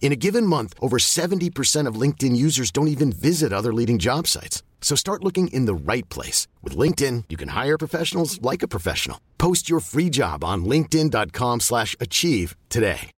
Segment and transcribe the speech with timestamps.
[0.00, 4.26] In a given month, over 70% of LinkedIn users don't even visit other leading job
[4.26, 4.62] sites.
[4.80, 6.48] So start looking in the right place.
[6.62, 9.20] With LinkedIn, you can hire professionals like a professional.
[9.36, 13.10] Post your free job on linkedin.com slash achieve today.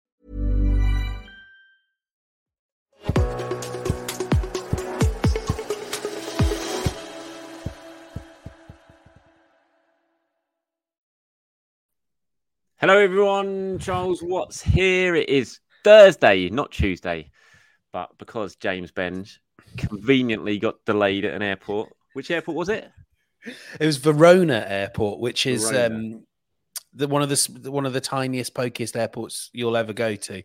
[12.80, 13.80] Hello, everyone.
[13.80, 15.16] Charles Watts here.
[15.16, 17.30] It is Thursday, not Tuesday,
[17.92, 19.38] but because James Benge
[19.76, 21.90] conveniently got delayed at an airport.
[22.12, 22.90] Which airport was it?
[23.80, 26.24] It was Verona Airport, which is um,
[26.92, 30.42] the one of the one of the tiniest, pokiest airports you'll ever go to.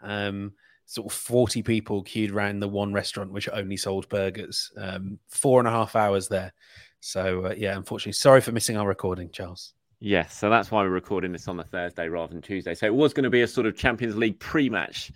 [0.00, 0.52] Um,
[0.86, 4.70] sort of forty people queued around the one restaurant which only sold burgers.
[4.76, 6.52] Um, four and a half hours there.
[7.00, 9.74] So uh, yeah, unfortunately, sorry for missing our recording, Charles.
[10.04, 12.74] Yes, so that's why we're recording this on a Thursday rather than Tuesday.
[12.74, 15.12] So it was going to be a sort of Champions League pre-match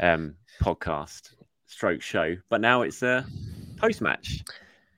[0.00, 1.34] um, podcast
[1.66, 3.24] stroke show, but now it's a
[3.76, 4.42] post-match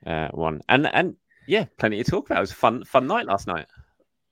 [0.06, 0.62] uh, one.
[0.70, 1.16] And and
[1.46, 2.38] yeah, plenty to talk about.
[2.38, 3.66] It was a fun fun night last night.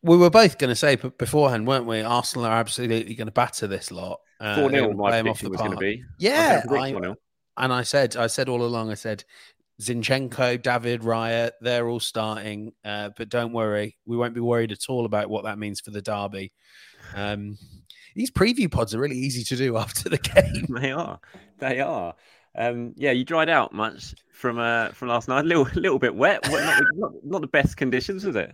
[0.02, 2.00] We were both going to say beforehand, weren't we?
[2.00, 4.20] Arsenal are absolutely going to batter this lot.
[4.40, 6.02] Uh, Four they're 0 gonna my play 'em off prediction the was going to be.
[6.18, 7.16] Yeah, I was I- gonna predict 4-0.
[7.60, 9.24] And I said, I said all along, I said,
[9.80, 14.88] Zinchenko, David Raya, they're all starting, uh, but don't worry, we won't be worried at
[14.88, 16.52] all about what that means for the derby.
[17.14, 17.56] Um,
[18.16, 20.66] these preview pods are really easy to do after the game.
[20.80, 21.20] they are.
[21.58, 22.14] They are.
[22.56, 25.44] Um, yeah, you dried out much from uh, from last night.
[25.44, 26.40] A little, little bit wet.
[26.50, 28.52] Not, not, not the best conditions, was it?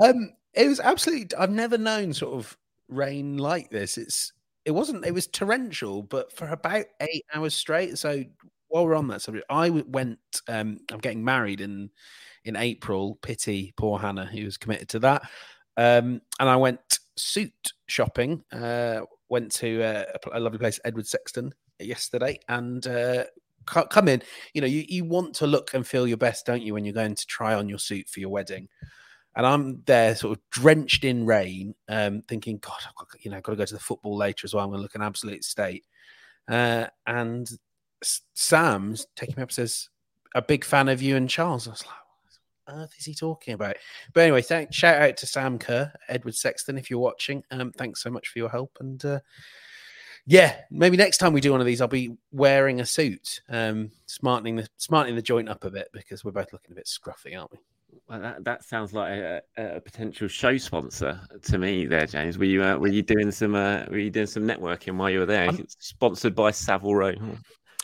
[0.00, 1.36] Um, it was absolutely.
[1.36, 2.56] I've never known sort of
[2.88, 3.98] rain like this.
[3.98, 4.32] It's.
[4.64, 5.04] It wasn't.
[5.04, 7.98] It was torrential, but for about eight hours straight.
[7.98, 8.24] So
[8.74, 10.18] while we're on that subject, I went.
[10.48, 11.90] Um, I'm getting married in
[12.44, 13.20] in April.
[13.22, 15.22] Pity poor Hannah, who was committed to that.
[15.76, 16.80] Um, and I went
[17.16, 17.52] suit
[17.86, 18.42] shopping.
[18.50, 23.24] Uh, went to uh, a, lovely place, Edward Sexton, yesterday, and uh,
[23.64, 24.22] co- come in.
[24.54, 26.94] You know, you, you want to look and feel your best, don't you, when you're
[26.94, 28.68] going to try on your suit for your wedding?
[29.36, 33.40] And I'm there, sort of drenched in rain, um, thinking, God, I've got, you know,
[33.40, 34.64] got to go to the football later as well.
[34.64, 35.84] I'm going to look an absolute state.
[36.48, 37.48] Uh, and
[38.02, 39.88] Sam's taking me up and says,
[40.34, 41.94] "A big fan of you and Charles." I was like,
[42.66, 43.76] "What on earth is he talking about?"
[44.12, 47.42] But anyway, thank shout out to Sam Kerr, Edward Sexton, if you're watching.
[47.50, 48.76] Um, thanks so much for your help.
[48.80, 49.20] And uh,
[50.26, 53.90] yeah, maybe next time we do one of these, I'll be wearing a suit, um,
[54.06, 57.38] smartening the smartening the joint up a bit because we're both looking a bit scruffy,
[57.38, 57.58] aren't we?
[58.08, 61.86] Well, that, that sounds like a, a, a potential show sponsor to me.
[61.86, 62.36] There, James.
[62.36, 65.20] Were you uh, were you doing some uh, were you doing some networking while you
[65.20, 65.44] were there?
[65.44, 67.14] I'm- Sponsored by Savile Row.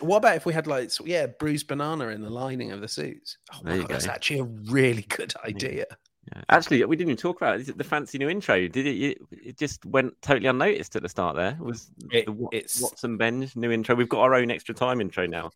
[0.01, 2.89] What about if we had like so- yeah, bruised banana in the lining of the
[2.89, 3.39] suits?
[3.53, 5.87] Oh There my god, that's actually a really good idea.
[6.33, 6.43] Yeah.
[6.49, 8.69] Actually, we didn't even talk about it the fancy new intro?
[8.69, 8.97] Did it?
[9.03, 11.37] It, it just went totally unnoticed at the start.
[11.37, 13.95] There was It- the it's- Watts and Benge new intro.
[13.95, 15.51] We've got our own extra time intro now.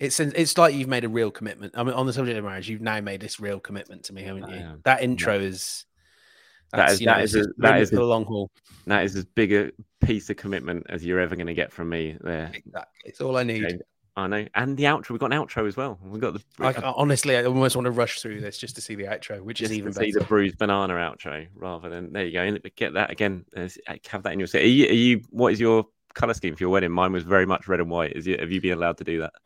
[0.00, 1.74] It's it's like you've made a real commitment.
[1.76, 4.22] I mean, on the subject of marriage, you've now made this real commitment to me,
[4.22, 4.80] haven't you?
[4.84, 5.86] That intro is
[6.72, 8.50] That that's, is- you know, that is a- that it is the long haul.
[8.86, 9.70] That is as big a
[10.04, 12.16] piece of commitment as you're ever going to get from me.
[12.20, 13.02] There, Exactly.
[13.04, 13.68] It's all I need.
[13.68, 13.82] James.
[14.14, 14.46] I know.
[14.54, 15.10] And the outro.
[15.10, 15.98] We've got an outro as well.
[16.04, 18.80] We've got the I, I- honestly, I almost want to rush through this just to
[18.82, 20.18] see the outro, which just is even to see better.
[20.20, 22.58] the bruised banana outro rather than there you go.
[22.76, 23.44] Get that again.
[23.56, 23.68] uh,
[24.08, 24.62] Have that in your set.
[24.62, 25.22] Are you, are you?
[25.30, 26.90] What is your color scheme for your wedding.
[26.90, 28.12] Mine was very much red and white.
[28.14, 29.32] Is you, have you been allowed to do that?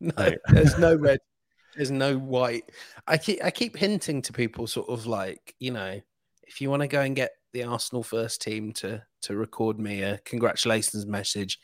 [0.00, 0.32] No, No.
[0.48, 1.20] there's no red.
[1.76, 2.70] There's no white.
[3.06, 6.00] I keep I keep hinting to people, sort of like you know,
[6.46, 10.02] if you want to go and get the Arsenal first team to to record me
[10.02, 11.58] a congratulations message,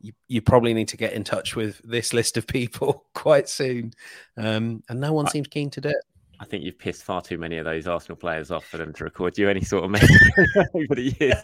[0.00, 3.92] you you probably need to get in touch with this list of people quite soon.
[4.36, 5.96] Um, and no one I- seems keen to do it.
[6.38, 9.04] I think you've pissed far too many of those Arsenal players off for them to
[9.04, 10.20] record you any sort of message
[10.74, 11.42] over the years.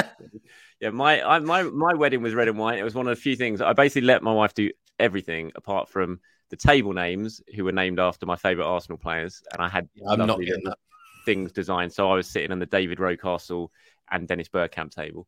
[0.80, 2.78] yeah, my I, my my wedding was red and white.
[2.78, 5.88] It was one of the few things I basically let my wife do everything apart
[5.88, 9.88] from the table names, who were named after my favourite Arsenal players, and I had
[10.08, 10.78] I'm not getting that.
[11.24, 11.92] Things designed.
[11.92, 13.68] So I was sitting on the David Rocastle
[14.10, 15.26] and Dennis Bergkamp table,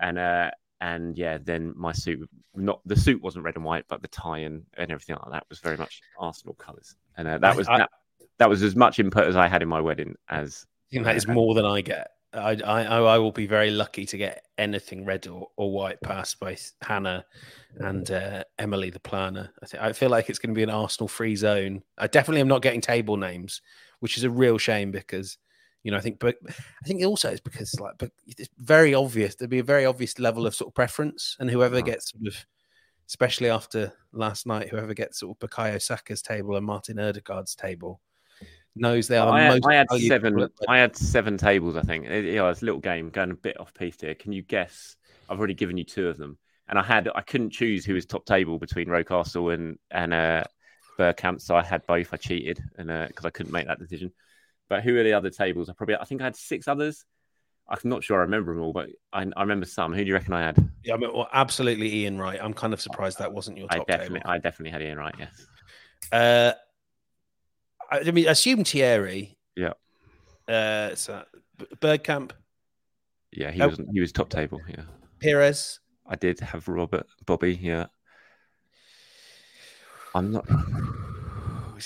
[0.00, 0.50] and uh,
[0.80, 4.38] and yeah, then my suit not the suit wasn't red and white, but the tie
[4.40, 7.68] and, and everything like that was very much Arsenal colours, and uh, that I- was
[7.68, 7.90] I- that,
[8.38, 11.16] that was as much input as I had in my wedding as I think that
[11.16, 12.08] is more than I get.
[12.34, 16.40] I, I I will be very lucky to get anything red or, or white past
[16.40, 17.24] both Hannah
[17.76, 19.50] and uh, Emily the planner.
[19.62, 21.82] I think I feel like it's going to be an Arsenal free zone.
[21.98, 23.60] I definitely am not getting table names,
[24.00, 25.36] which is a real shame because
[25.82, 29.34] you know I think but I think also it's because like but it's very obvious
[29.34, 32.46] there'd be a very obvious level of sort of preference and whoever gets sort of
[33.08, 38.00] especially after last night whoever gets sort of Bukayo Saka's table and Martin Odegaard's table
[38.74, 40.34] knows they are the I had, I had seven.
[40.34, 41.76] people I had seven tables.
[41.76, 42.06] I think.
[42.06, 44.14] It, yeah, it's a little game going a bit off piece here.
[44.14, 44.96] Can you guess?
[45.28, 46.38] I've already given you two of them,
[46.68, 47.08] and I had.
[47.14, 50.44] I couldn't choose who was top table between Rocastle and and uh,
[50.98, 52.12] Bergkamp, so I had both.
[52.12, 54.12] I cheated, and because I couldn't make that decision.
[54.68, 55.68] But who are the other tables?
[55.68, 55.96] I probably.
[55.96, 57.04] I think I had six others.
[57.68, 59.92] I'm not sure I remember them all, but I, I remember some.
[59.94, 60.70] Who do you reckon I had?
[60.84, 62.38] Yeah, I mean, well, absolutely Ian Wright.
[62.42, 64.30] I'm kind of surprised that wasn't your I top definitely, table.
[64.30, 65.14] I definitely had Ian Wright.
[65.18, 65.46] Yes.
[66.10, 66.52] Uh,
[67.92, 69.36] I, mean, assume Thierry.
[69.56, 69.72] Yeah.
[70.48, 71.24] Uh, so
[71.80, 72.32] Bergkamp,
[73.32, 73.68] Yeah, he Oh.
[73.68, 73.80] was.
[73.92, 74.60] He was top table.
[74.68, 74.84] Yeah.
[75.22, 75.80] Pires.
[76.06, 77.54] I did have Robert, Bobby.
[77.54, 77.86] Yeah.
[80.14, 80.46] I'm not.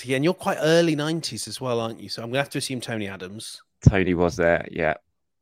[0.03, 2.07] Yeah, and you're quite early '90s as well, aren't you?
[2.07, 3.63] So I'm gonna have to assume Tony Adams.
[3.89, 4.67] Tony was there.
[4.71, 4.93] Yeah.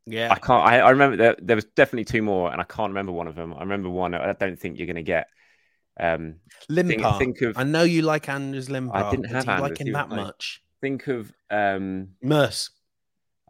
[0.05, 0.65] Yeah, I can't.
[0.65, 3.35] I, I remember there, there was definitely two more, and I can't remember one of
[3.35, 3.53] them.
[3.53, 4.13] I remember one.
[4.13, 5.27] I don't think you're to get.
[5.99, 6.35] Um,
[6.69, 7.17] Limpar.
[7.17, 8.95] think of- I know you like Anders Limpar.
[8.95, 10.61] I didn't have you like him that like- much.
[10.81, 11.31] think of.
[11.49, 12.69] Um, Merse.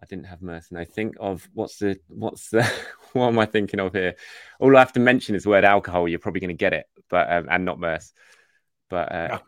[0.02, 0.72] I didn't have Merse.
[0.72, 2.64] No, think of what's the what's the
[3.14, 4.16] what am I thinking of here?
[4.60, 6.08] All I have to mention is the word alcohol.
[6.08, 8.12] You're probably going to get it, but um, and not Merse.
[8.90, 9.40] But uh,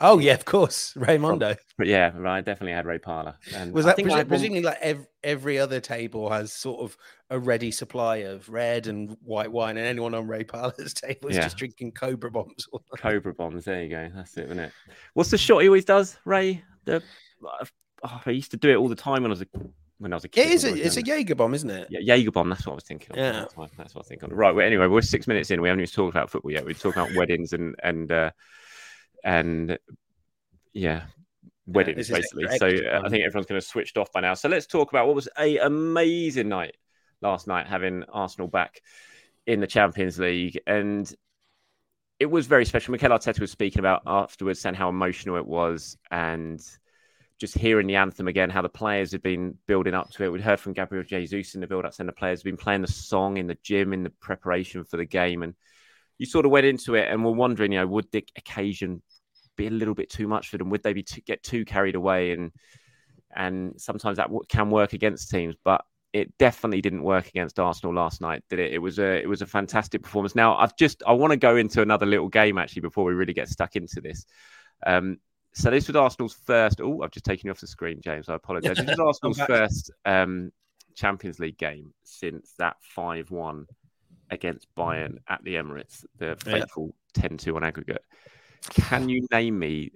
[0.00, 1.56] oh yeah, of course, Raymondo.
[1.78, 2.38] but yeah, right.
[2.38, 3.34] I definitely had Ray Parlour.
[3.54, 6.96] And Was I that I had presumably like ev- every other table has sort of
[7.30, 11.36] a ready supply of red and white wine, and anyone on Ray Parlour's table is
[11.36, 11.42] Yeah.
[11.42, 12.66] just drinking Cobra bombs.
[12.98, 13.64] Cobra bombs.
[13.64, 14.10] There you go.
[14.14, 14.72] That's it, isn't it?
[15.14, 16.62] What's the shot he always does, Ray?
[16.84, 17.02] The
[18.04, 19.46] oh, I used to do it all the time when I was a
[19.98, 20.46] when I was a kid.
[20.46, 20.64] it is.
[20.64, 21.02] A, it's a.
[21.02, 21.88] Jaeger bomb, isn't it?
[21.90, 22.48] Yeah, Jaeger bomb.
[22.48, 23.10] That's what I was thinking.
[23.10, 23.16] Of.
[23.18, 23.32] Yeah.
[23.32, 24.32] That's, what, that's what I was thinking.
[24.32, 24.38] Of.
[24.38, 24.54] Right.
[24.54, 25.60] Well, anyway, we're six minutes in.
[25.60, 26.64] We haven't even talked about football yet.
[26.64, 28.30] We're talking about weddings and and uh,
[29.24, 29.78] and
[30.72, 31.02] yeah,
[31.66, 32.58] weddings this is basically.
[32.58, 34.34] So uh, I think everyone's going to switched off by now.
[34.34, 36.76] So let's talk about what was a amazing night
[37.22, 38.80] last night, having Arsenal back
[39.46, 41.12] in the Champions League, and
[42.18, 42.92] it was very special.
[42.92, 46.62] Mikel Arteta was speaking about afterwards, saying how emotional it was, and
[47.40, 50.28] just hearing the anthem again, how the players had been building up to it.
[50.28, 52.82] We'd heard from Gabriel Jesus in the build up, saying the players had been playing
[52.82, 55.42] the song in the gym in the preparation for the game.
[55.42, 55.54] And
[56.18, 59.00] you sort of went into it and were wondering, you know, would the occasion
[59.60, 60.70] be a little bit too much for them?
[60.70, 62.32] Would they be too, get too carried away?
[62.32, 62.52] And
[63.34, 68.20] and sometimes that can work against teams, but it definitely didn't work against Arsenal last
[68.20, 68.72] night, did it?
[68.72, 70.34] It was a it was a fantastic performance.
[70.34, 73.34] Now I've just I want to go into another little game actually before we really
[73.34, 74.26] get stuck into this.
[74.84, 75.18] Um,
[75.52, 76.80] so this was Arsenal's first.
[76.80, 78.28] Oh, I've just taken you off the screen, James.
[78.28, 78.78] I apologise.
[78.78, 80.52] This was Arsenal's first um,
[80.94, 83.66] Champions League game since that five-one
[84.30, 88.04] against Bayern at the Emirates, the fateful 10-2 on aggregate.
[88.68, 89.90] Can you name me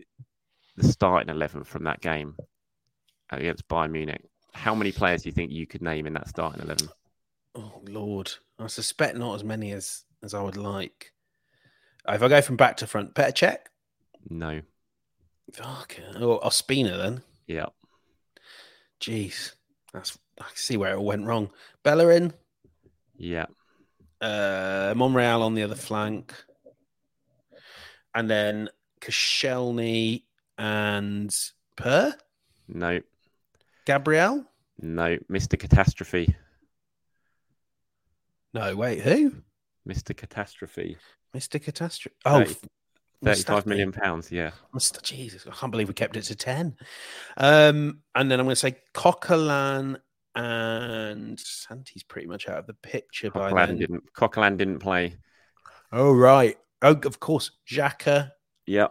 [0.77, 2.37] the starting eleven from that game
[3.31, 4.25] against Bayern Munich?
[4.53, 6.89] How many players do you think you could name in that starting eleven?
[7.55, 11.13] Oh Lord, I suspect not as many as as I would like.
[12.09, 13.59] Uh, If I go from back to front, Petr Cech.
[14.29, 14.63] No.
[15.53, 15.97] Fuck.
[16.17, 17.23] Oh, Ospina then.
[17.47, 17.67] Yeah.
[19.01, 19.53] Jeez,
[19.93, 21.51] that's I can see where it all went wrong.
[21.83, 22.33] Bellerin,
[23.17, 23.47] Yeah.
[24.21, 26.35] uh, Monreal on the other flank,
[28.15, 28.69] and then
[29.01, 30.23] Koscielny
[30.59, 31.35] and
[31.77, 32.15] Per
[32.69, 33.01] No.
[33.85, 34.45] Gabriel.
[34.81, 35.19] No.
[35.31, 35.59] Mr.
[35.59, 36.35] Catastrophe.
[38.53, 39.33] No, wait, who?
[39.89, 40.17] Mr.
[40.17, 40.97] Catastrophe.
[41.35, 42.15] Mister Catastrophe.
[42.25, 42.45] Oh,
[43.25, 44.31] Thirty-five million pounds.
[44.31, 44.51] Yeah.
[44.73, 46.77] Must Jesus, I can't believe we kept it to ten.
[47.37, 49.97] Um, and then I'm going to say Coquelin
[50.37, 53.79] and Santi's pretty much out of the picture by Coquelin then.
[53.79, 54.13] didn't.
[54.13, 55.17] Coquelin didn't play.
[55.91, 56.57] Oh right.
[56.85, 58.33] Oh, of course, Xhaka,
[58.67, 58.89] Yeah,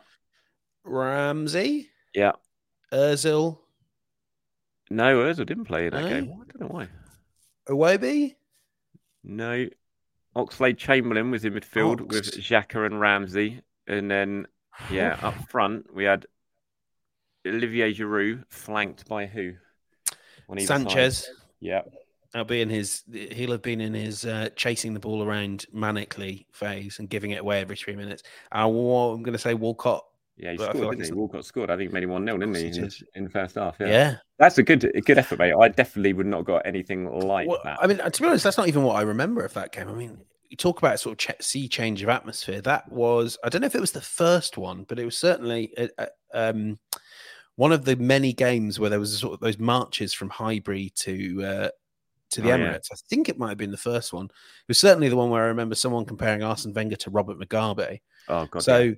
[0.83, 2.33] Ramsey, yeah.
[2.91, 3.59] Özil,
[4.89, 6.09] No, Özil didn't play in that No?
[6.09, 6.23] game.
[6.33, 6.87] I don't know why.
[7.69, 8.35] Iwobi.
[9.23, 9.67] No,
[10.35, 12.15] Oxlade Chamberlain was in midfield Ox.
[12.15, 14.47] with Xhaka and Ramsey, and then
[14.91, 16.25] yeah, up front we had
[17.47, 19.53] Olivier Giroud flanked by who?
[20.49, 20.67] Either side.
[20.67, 21.29] Sanchez.
[21.59, 21.81] Yeah,
[22.33, 23.03] That'll be in his.
[23.13, 27.41] He'll have been in his uh, chasing the ball around manically phase and giving it
[27.41, 28.23] away every three minutes.
[28.51, 30.03] I, I'm going to say Walcott.
[30.35, 30.51] yeah.
[30.53, 31.11] He scored, didn't he?
[31.13, 31.69] Walcott scored.
[31.69, 32.67] I think he made him one 0 didn't he?
[32.67, 33.75] In, in the first half.
[33.79, 33.87] Yeah.
[33.87, 34.15] Yeah.
[34.39, 35.53] that's a good, a good effort, mate.
[35.53, 37.77] I definitely would not have got anything like Well, that.
[37.79, 39.87] I mean, to be honest, that's not even what I remember of that game.
[39.87, 40.17] I mean,
[40.49, 42.61] you talk about sort of ch- sea change of atmosphere.
[42.61, 45.71] That was, I don't know if it was the first one, but it was certainly
[45.77, 46.79] uh, uh, um,
[47.57, 51.43] one of the many games where there was sort of those marches from Highbury to
[51.43, 51.69] uh,
[52.33, 52.73] to the Oh, yeah.
[52.73, 52.89] Emirates.
[52.91, 54.25] I think it might have been the first one.
[54.25, 54.31] It
[54.67, 58.01] was certainly the one where I remember someone comparing Arsene Wenger to Robert Mugabe.
[58.29, 58.63] oh god.
[58.63, 58.93] so, yeah.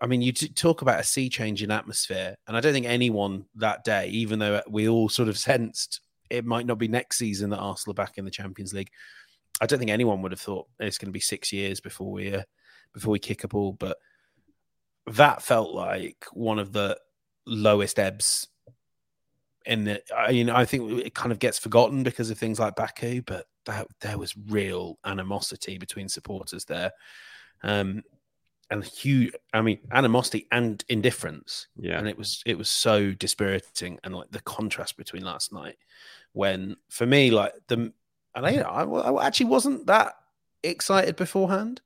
[0.00, 2.84] I mean, you t- talk about a sea change in atmosphere, and I don't think
[2.86, 7.18] anyone that day, even though we all sort of sensed it might not be next
[7.18, 8.90] season that Arsenal are back in the Champions League,
[9.60, 12.34] I don't think anyone would have thought it's going to be six years before we
[12.34, 12.42] uh,
[12.92, 13.72] before we kick a ball.
[13.72, 13.96] But
[15.06, 16.98] that felt like one of the
[17.46, 18.48] lowest ebbs
[19.66, 20.02] in the.
[20.14, 23.46] I mean, I think it kind of gets forgotten because of things like Baku, but
[23.66, 26.92] that there was real animosity between supporters there.
[27.62, 28.02] Um,
[28.70, 31.98] and huge, I mean, animosity and indifference yeah.
[31.98, 35.76] and it was it was so dispiriting and like the contrast between last night
[36.32, 37.92] when for me like the
[38.34, 40.14] and I, I, I actually wasn't that
[40.62, 41.80] excited beforehand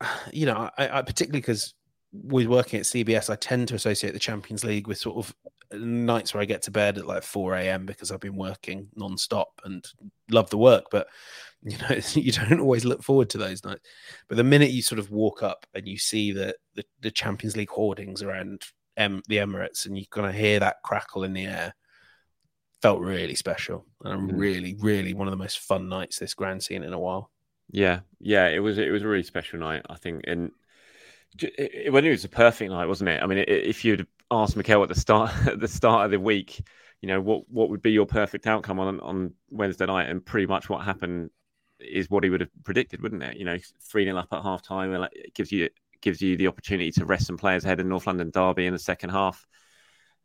[0.32, 1.74] you know i, I particularly because
[2.22, 5.34] with working at cbs i tend to associate the champions league with sort of
[5.80, 9.60] nights where i get to bed at like 4 a.m because i've been working non-stop
[9.64, 9.84] and
[10.30, 11.08] love the work but
[11.64, 13.80] you know you don't always look forward to those nights.
[14.28, 17.56] But the minute you sort of walk up and you see the the, the champions
[17.56, 18.64] league hoardings around
[18.98, 21.74] em, the emirates and you kind of hear that crackle in the air
[22.82, 23.86] felt really special.
[24.02, 24.38] And Mhm.
[24.38, 27.30] really really one of the most fun nights this grand scene in a while.
[27.70, 30.52] Yeah, yeah, it was it was a really special night, I think, and
[31.40, 33.22] it, it, it was a perfect night, wasn't it?
[33.22, 36.20] I mean, i if you'd asked Mikel at the start at the start of the
[36.20, 36.62] week,
[37.00, 40.46] you know, what what would be your perfect outcome on on Wednesday night, and pretty
[40.46, 41.30] much what happened
[41.80, 43.36] is what he would have predicted, wouldn't it?
[43.36, 45.68] You know, three 0 up at half time, it gives you
[46.00, 48.78] gives you the opportunity to rest some players ahead of North London Derby in the
[48.78, 49.46] second half.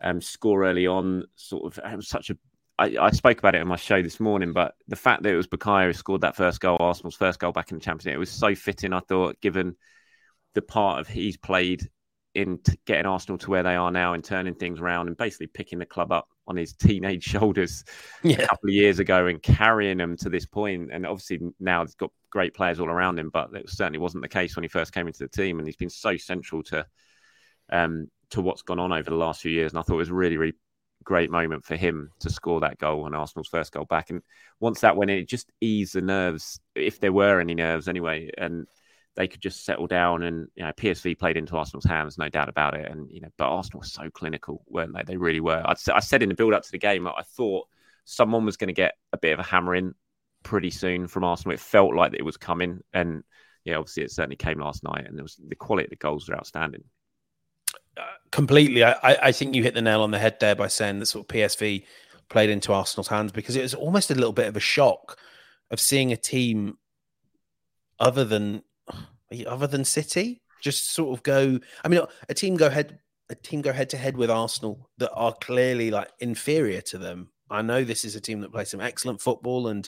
[0.02, 1.84] Um, score early on, sort of.
[1.84, 2.38] It was such a
[2.80, 5.48] I, spoke about it in my show this morning, but the fact that it was
[5.48, 8.20] Bukayo who scored that first goal, Arsenal's first goal back in the Champions League, it
[8.20, 8.94] was so fitting.
[8.94, 9.76] I thought, given
[10.56, 11.90] the part of he's played
[12.36, 15.48] in t- getting Arsenal to where they are now and turning things around and basically
[15.48, 17.84] picking the club up on his teenage shoulders
[18.24, 20.90] a couple of years ago and carrying them to this point.
[20.92, 24.30] And obviously now he's got great players all around him, but it certainly wasn't the
[24.30, 25.60] case when he first came into the team.
[25.60, 26.86] And he's been so central to
[27.72, 29.72] um, to what's gone on over the last few years.
[29.72, 30.56] And I thought it was a really, really
[31.04, 34.10] great moment for him to score that goal and Arsenal's first goal back.
[34.10, 34.22] And
[34.60, 38.30] once that went in, it just eased the nerves, if there were any nerves anyway.
[38.38, 38.68] And
[39.16, 42.50] they could just settle down and you know PSV played into Arsenal's hands, no doubt
[42.50, 42.90] about it.
[42.90, 45.04] And you know, but Arsenal were so clinical, weren't they?
[45.04, 45.62] They really were.
[45.66, 47.68] I'd, I said in the build up to the game, I thought
[48.06, 49.94] someone was going to get a bit of a hammering
[50.44, 51.54] pretty soon from Arsenal.
[51.54, 53.24] It felt like it was coming, and
[53.66, 55.06] yeah, obviously it certainly came last night.
[55.06, 56.84] And there was the quality of the goals were outstanding.
[57.98, 58.84] Uh, completely.
[58.84, 61.08] I, I I think you hit the nail on the head there by saying that
[61.08, 61.84] sort of PSV
[62.30, 65.18] played into Arsenal's hands because it was almost a little bit of a shock
[65.72, 66.78] of seeing a team
[68.00, 68.64] other than
[69.48, 71.60] other than City just sort of go.
[71.84, 75.12] I mean, a team go head a team go head to head with Arsenal that
[75.14, 77.30] are clearly like inferior to them.
[77.50, 79.88] I know this is a team that plays some excellent football, and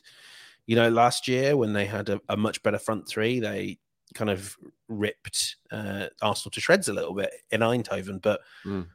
[0.68, 3.80] you know, last year when they had a, a much better front three, they
[4.14, 4.58] kind of
[4.88, 8.22] ripped uh, Arsenal to shreds a little bit in Eindhoven.
[8.22, 8.88] But Mm.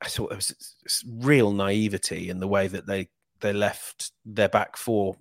[0.00, 3.08] I thought there was real naivety in the way that they
[3.40, 5.16] they left their back four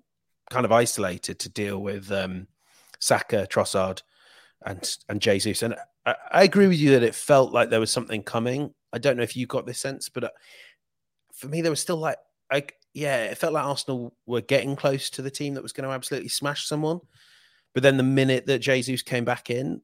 [0.49, 2.47] kind of isolated to deal with um,
[2.99, 4.01] Saka, Trossard,
[4.65, 5.63] and and Jesus.
[5.63, 5.75] And
[6.05, 8.73] I, I agree with you that it felt like there was something coming.
[8.93, 10.29] I don't know if you got this sense, but uh,
[11.33, 12.17] for me, there was still like,
[12.51, 15.87] I yeah, it felt like Arsenal were getting close to the team that was going
[15.87, 16.99] to absolutely smash someone.
[17.73, 19.81] But then the minute that Jesus came back in,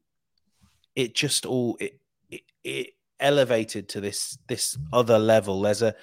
[0.95, 2.87] it just all it, it, it
[3.19, 5.61] elevated to this this other level.
[5.61, 5.95] There's a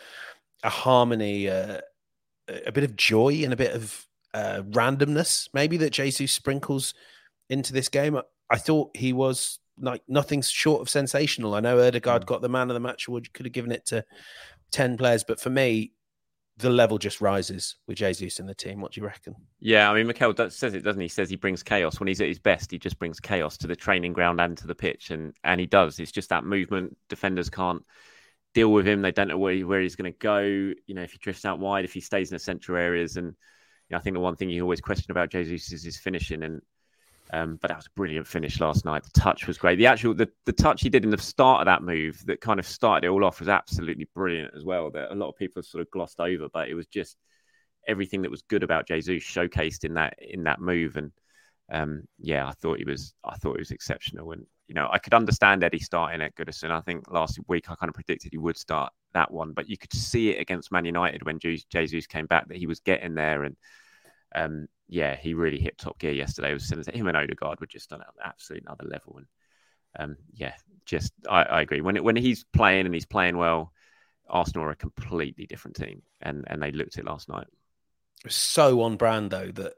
[0.63, 1.81] a harmony, uh,
[2.67, 6.95] a bit of joy, and a bit of uh, randomness, maybe that Jesus sprinkles
[7.51, 8.19] into this game.
[8.51, 11.55] I, thought he was like nothing short of sensational.
[11.55, 12.27] I know Odegaard mm.
[12.27, 13.27] got the man of the match award.
[13.27, 14.05] You could have given it to
[14.71, 15.93] ten players, but for me,
[16.57, 18.81] the level just rises with Jesus in the team.
[18.81, 19.35] What do you reckon?
[19.59, 21.07] Yeah, I mean, Mikel says it, doesn't he?
[21.07, 21.09] he?
[21.09, 22.71] Says he brings chaos when he's at his best.
[22.71, 25.67] He just brings chaos to the training ground and to the pitch, and and he
[25.67, 25.99] does.
[25.99, 26.97] It's just that movement.
[27.09, 27.83] Defenders can't
[28.55, 29.03] deal with him.
[29.03, 30.41] They don't know where, he, where he's going to go.
[30.41, 33.27] You know, if he drifts out wide, if he stays in the central areas, and
[33.27, 33.33] you
[33.91, 36.63] know, I think the one thing you always question about Jesus is his finishing, and
[37.35, 39.03] um, but that was a brilliant finish last night.
[39.03, 39.77] The touch was great.
[39.77, 42.61] The actual the, the touch he did in the start of that move that kind
[42.61, 44.89] of started it all off was absolutely brilliant as well.
[44.93, 47.17] That a lot of people have sort of glossed over, but it was just
[47.89, 50.97] everything that was good about Jesus showcased in that in that move.
[50.97, 51.11] And
[51.73, 54.31] um, yeah, I thought he was I thought he was exceptional.
[54.31, 56.71] And you know, I could understand Eddie starting at Goodison.
[56.71, 59.77] I think last week I kind of predicted he would start that one, but you
[59.77, 63.43] could see it against Man United when Jesus came back that he was getting there
[63.43, 63.57] and
[64.35, 66.51] um, yeah, he really hit top gear yesterday.
[66.51, 69.17] It was him and Odegaard were just on an absolute another level.
[69.17, 69.27] And
[69.99, 71.81] um, yeah, just I, I, agree.
[71.81, 73.73] When it, when he's playing and he's playing well,
[74.29, 77.47] Arsenal are a completely different team, and and they looked it last night.
[78.29, 79.75] So on brand though that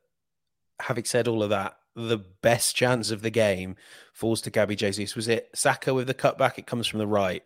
[0.81, 3.77] having said all of that, the best chance of the game
[4.13, 5.17] falls to Gabby Jesus.
[5.17, 6.59] Was it Saka with the cutback?
[6.59, 7.43] It comes from the right,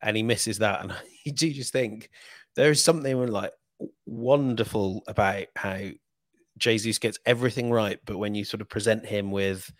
[0.00, 0.82] and he misses that.
[0.82, 0.94] And
[1.24, 2.10] you do just think
[2.56, 3.52] there is something like
[4.06, 5.88] wonderful about how
[6.62, 9.70] Jesus gets everything right, but when you sort of present him with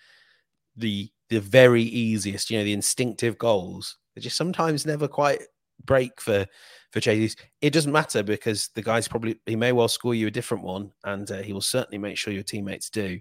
[0.77, 5.41] the the very easiest, you know, the instinctive goals, they just sometimes never quite
[5.85, 6.45] break for
[6.91, 7.37] for Jesus.
[7.61, 10.93] It doesn't matter because the guy's probably he may well score you a different one,
[11.05, 13.21] and uh, he will certainly make sure your teammates do.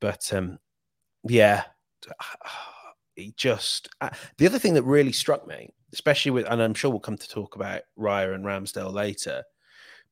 [0.00, 0.58] But um,
[1.24, 1.64] yeah,
[3.16, 6.90] he just uh, the other thing that really struck me, especially with, and I'm sure
[6.90, 9.44] we'll come to talk about Raya and Ramsdale later,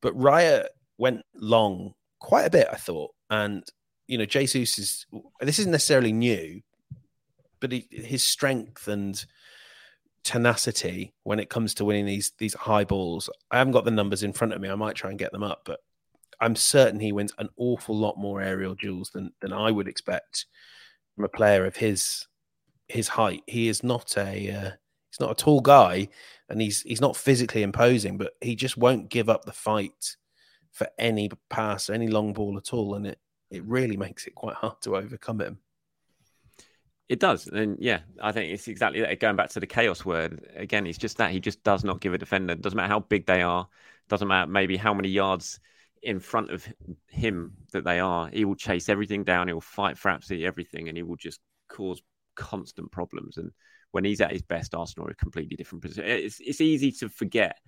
[0.03, 0.67] but Raya
[0.99, 3.11] went long quite a bit, I thought.
[3.29, 3.65] And,
[4.07, 5.07] you know, Jesus is,
[5.41, 6.63] this isn't necessarily new,
[7.61, 9.23] but he, his strength and
[10.25, 13.29] tenacity when it comes to winning these these high balls.
[13.51, 14.69] I haven't got the numbers in front of me.
[14.69, 15.81] I might try and get them up, but
[16.41, 20.47] I'm certain he wins an awful lot more aerial duels than than I would expect
[21.15, 22.27] from a player of his
[22.89, 23.43] his height.
[23.47, 24.71] He is not a uh,
[25.11, 26.09] he's not a tall guy,
[26.49, 30.17] and he's he's not physically imposing, but he just won't give up the fight
[30.73, 33.19] for any pass, any long ball at all, and it
[33.51, 35.59] it really makes it quite hard to overcome him.
[37.09, 39.21] It does, and yeah, I think it's exactly that.
[39.21, 42.15] Going back to the chaos word again, it's just that he just does not give
[42.15, 42.55] a defender.
[42.55, 43.69] Doesn't matter how big they are,
[44.09, 45.61] doesn't matter maybe how many yards
[46.03, 46.67] in front of
[47.09, 48.29] him that they are.
[48.29, 49.49] He will chase everything down.
[49.49, 52.03] He will fight for absolutely everything, and he will just cause
[52.35, 53.37] constant problems.
[53.37, 53.51] And
[53.93, 56.05] when he's at his best, Arsenal are a completely different position.
[56.05, 57.59] It's, it's easy to forget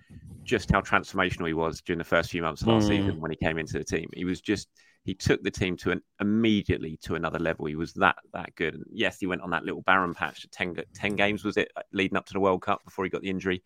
[0.43, 2.89] just how transformational he was during the first few months of last mm.
[2.89, 4.09] season when he came into the team.
[4.13, 4.67] He was just
[5.03, 7.67] he took the team to an immediately to another level.
[7.67, 8.73] He was that that good.
[8.73, 11.71] And yes, he went on that little barren patch to 10, 10 games was it
[11.93, 13.63] leading up to the World Cup before he got the injury.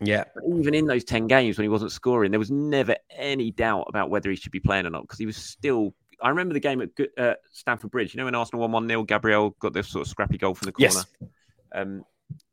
[0.00, 0.24] Yeah.
[0.34, 3.84] But even in those 10 games when he wasn't scoring, there was never any doubt
[3.88, 5.94] about whether he should be playing or not because he was still.
[6.22, 8.14] I remember the game at uh, Stamford Bridge.
[8.14, 10.66] You know, when Arsenal won 1 0, Gabriel got this sort of scrappy goal from
[10.66, 10.92] the corner.
[10.92, 11.30] Yes.
[11.74, 12.04] Um,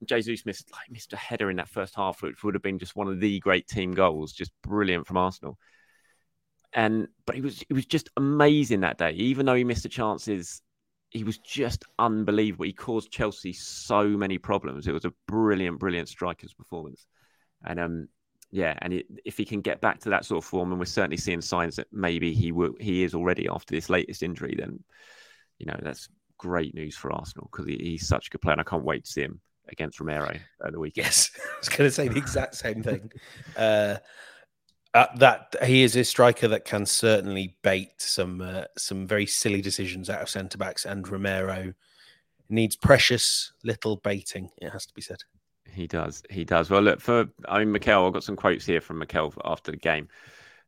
[0.06, 2.96] Jesus missed like missed a header in that first half, which would have been just
[2.96, 5.58] one of the great team goals, just brilliant from Arsenal.
[6.74, 9.12] And but he was he was just amazing that day.
[9.12, 10.62] Even though he missed the chances,
[11.10, 12.66] he was just unbelievable.
[12.66, 14.88] He caused Chelsea so many problems.
[14.88, 17.08] It was a brilliant, brilliant striker's performance.
[17.64, 18.08] And um,
[18.52, 20.86] yeah, and it, if he can get back to that sort of form, and we're
[20.86, 24.84] certainly seeing signs that maybe he will, he is already after this latest injury, then
[25.60, 28.62] you know that's great news for Arsenal because he, he's such a good player, and
[28.62, 31.06] I can't wait to see him against Romero at the weekend.
[31.06, 33.12] Yes, I was going to say the exact same thing.
[33.58, 33.97] uh,
[34.93, 39.62] uh, that he is a striker that can certainly bait some uh, some very silly
[39.62, 41.73] decisions out of centre backs, and Romero
[42.50, 44.50] needs precious little baiting.
[44.58, 45.19] It has to be said.
[45.71, 46.23] He does.
[46.30, 46.69] He does.
[46.69, 48.08] Well, look for I mean, Mikel.
[48.08, 50.08] I've got some quotes here from Mikel after the game.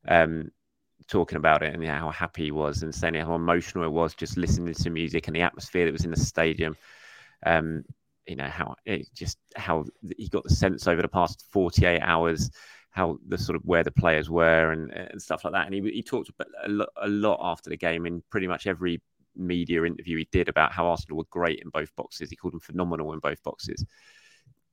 [0.07, 0.51] Um,
[1.09, 4.37] talking about it and how happy he was and saying how emotional it was just
[4.37, 6.77] listening to music and the atmosphere that was in the stadium.
[7.45, 7.83] Um,
[8.27, 12.51] you know how it just how he got the sense over the past 48 hours
[12.91, 15.65] how the sort of where the players were and, and stuff like that.
[15.65, 16.31] And he, he talked
[16.63, 19.01] a lot, a lot after the game in pretty much every
[19.35, 22.29] media interview he did about how Arsenal were great in both boxes.
[22.29, 23.85] He called them phenomenal in both boxes.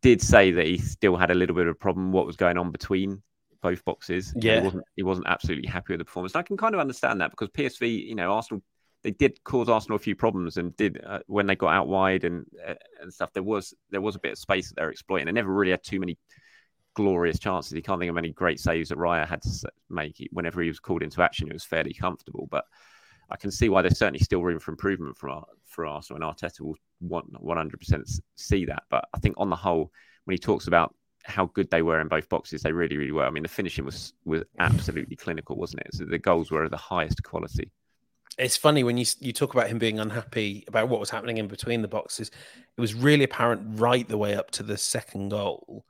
[0.02, 2.58] Did say that he still had a little bit of a problem what was going
[2.58, 3.22] on between
[3.60, 4.32] both boxes.
[4.36, 6.34] Yeah, he wasn't, he wasn't absolutely happy with the performance.
[6.34, 8.62] And I can kind of understand that because PSV, you know, Arsenal
[9.06, 12.24] they did cause Arsenal a few problems and did uh, when they got out wide
[12.24, 13.32] and uh, and stuff.
[13.32, 15.26] There was there was a bit of space that they're exploiting.
[15.26, 16.18] They never really had too many
[16.94, 17.72] glorious chances.
[17.72, 20.26] You can't think of any great saves that Raya had to make.
[20.32, 22.48] Whenever he was called into action, it was fairly comfortable.
[22.50, 22.64] But
[23.30, 26.62] I can see why there's certainly still room for improvement for for Arsenal, and Arteta
[26.62, 28.82] will one hundred percent see that.
[28.90, 29.92] But I think on the whole,
[30.24, 30.94] when he talks about
[31.26, 32.62] how good they were in both boxes.
[32.62, 33.24] They really, really were.
[33.24, 35.94] I mean, the finishing was was absolutely clinical, wasn't it?
[35.94, 37.70] So the goals were of the highest quality.
[38.38, 41.48] It's funny when you you talk about him being unhappy about what was happening in
[41.48, 42.30] between the boxes.
[42.76, 45.84] It was really apparent right the way up to the second goal.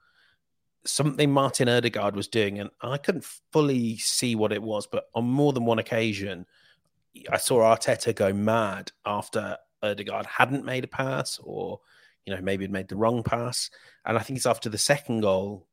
[0.84, 5.24] Something Martin Ødegaard was doing, and I couldn't fully see what it was, but on
[5.24, 6.46] more than one occasion,
[7.30, 11.80] I saw Arteta go mad after Ødegaard hadn't made a pass, or
[12.26, 13.70] you know maybe had made the wrong pass.
[14.04, 15.66] And I think it's after the second goal,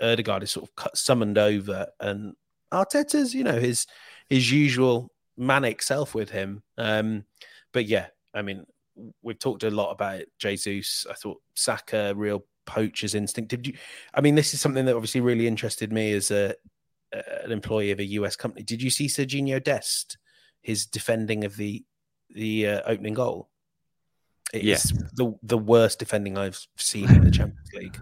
[0.00, 2.34] Ødegaard is sort of cut, summoned over, and
[2.72, 3.86] Arteta's you know his
[4.28, 6.62] his usual manic self with him.
[6.78, 7.24] Um,
[7.72, 8.64] but yeah, I mean,
[9.22, 11.06] we've talked a lot about Jesus.
[11.10, 13.50] I thought Saka, real poacher's instinct.
[13.50, 13.74] Did you?
[14.14, 16.54] I mean, this is something that obviously really interested me as a
[17.12, 18.64] an employee of a US company.
[18.64, 20.18] Did you see Serginho Dest,
[20.60, 21.84] his defending of the
[22.30, 23.48] the uh, opening goal?
[24.52, 25.00] It's yeah.
[25.14, 27.98] the the worst defending I've seen in the Champions League.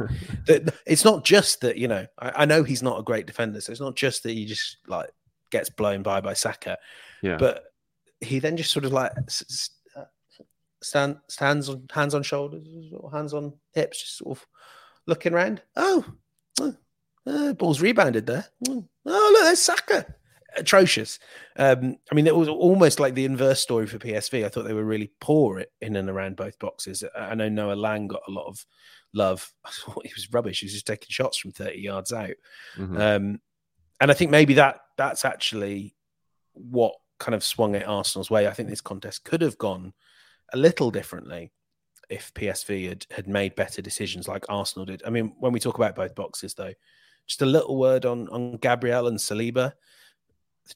[0.87, 2.07] it's not just that you know.
[2.19, 4.77] I, I know he's not a great defender, so it's not just that he just
[4.87, 5.11] like
[5.51, 6.77] gets blown by by Saka.
[7.23, 7.39] Yeah.
[7.39, 7.65] But
[8.21, 9.13] he then just sort of like
[10.83, 12.67] stand stands on hands on shoulders,
[13.11, 14.47] hands on hips, just sort of
[15.07, 15.63] looking around.
[15.77, 16.05] Oh,
[16.61, 16.75] oh
[17.27, 18.45] uh, ball's rebounded there.
[18.69, 20.15] Oh, look, there's Saka.
[20.57, 21.19] Atrocious.
[21.57, 24.45] Um, I mean, it was almost like the inverse story for PSV.
[24.45, 27.03] I thought they were really poor in and around both boxes.
[27.17, 28.65] I know Noah Lang got a lot of
[29.13, 29.53] love.
[29.65, 30.61] I thought he was rubbish.
[30.61, 32.35] He was just taking shots from 30 yards out.
[32.77, 33.01] Mm-hmm.
[33.01, 33.41] Um,
[34.01, 35.95] and I think maybe that that's actually
[36.53, 38.47] what kind of swung it Arsenal's way.
[38.47, 39.93] I think this contest could have gone
[40.53, 41.53] a little differently
[42.11, 45.03] if PSV had, had made better decisions like Arsenal did.
[45.07, 46.75] I mean, when we talk about both boxes, though,
[47.27, 49.73] just a little word on on Gabriel and Saliba.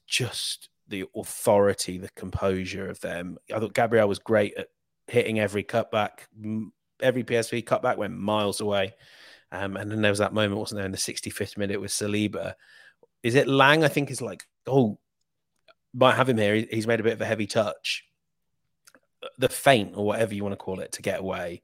[0.07, 3.37] Just the authority, the composure of them.
[3.53, 4.67] I thought Gabriel was great at
[5.07, 6.27] hitting every cutback.
[7.01, 8.93] Every PSV cutback went miles away.
[9.51, 12.53] Um, and then there was that moment, wasn't there, in the 65th minute with Saliba.
[13.23, 13.83] Is it Lang?
[13.83, 14.99] I think is like, oh,
[15.93, 16.55] might have him here.
[16.55, 18.05] He's made a bit of a heavy touch.
[19.37, 21.63] The feint or whatever you want to call it to get away.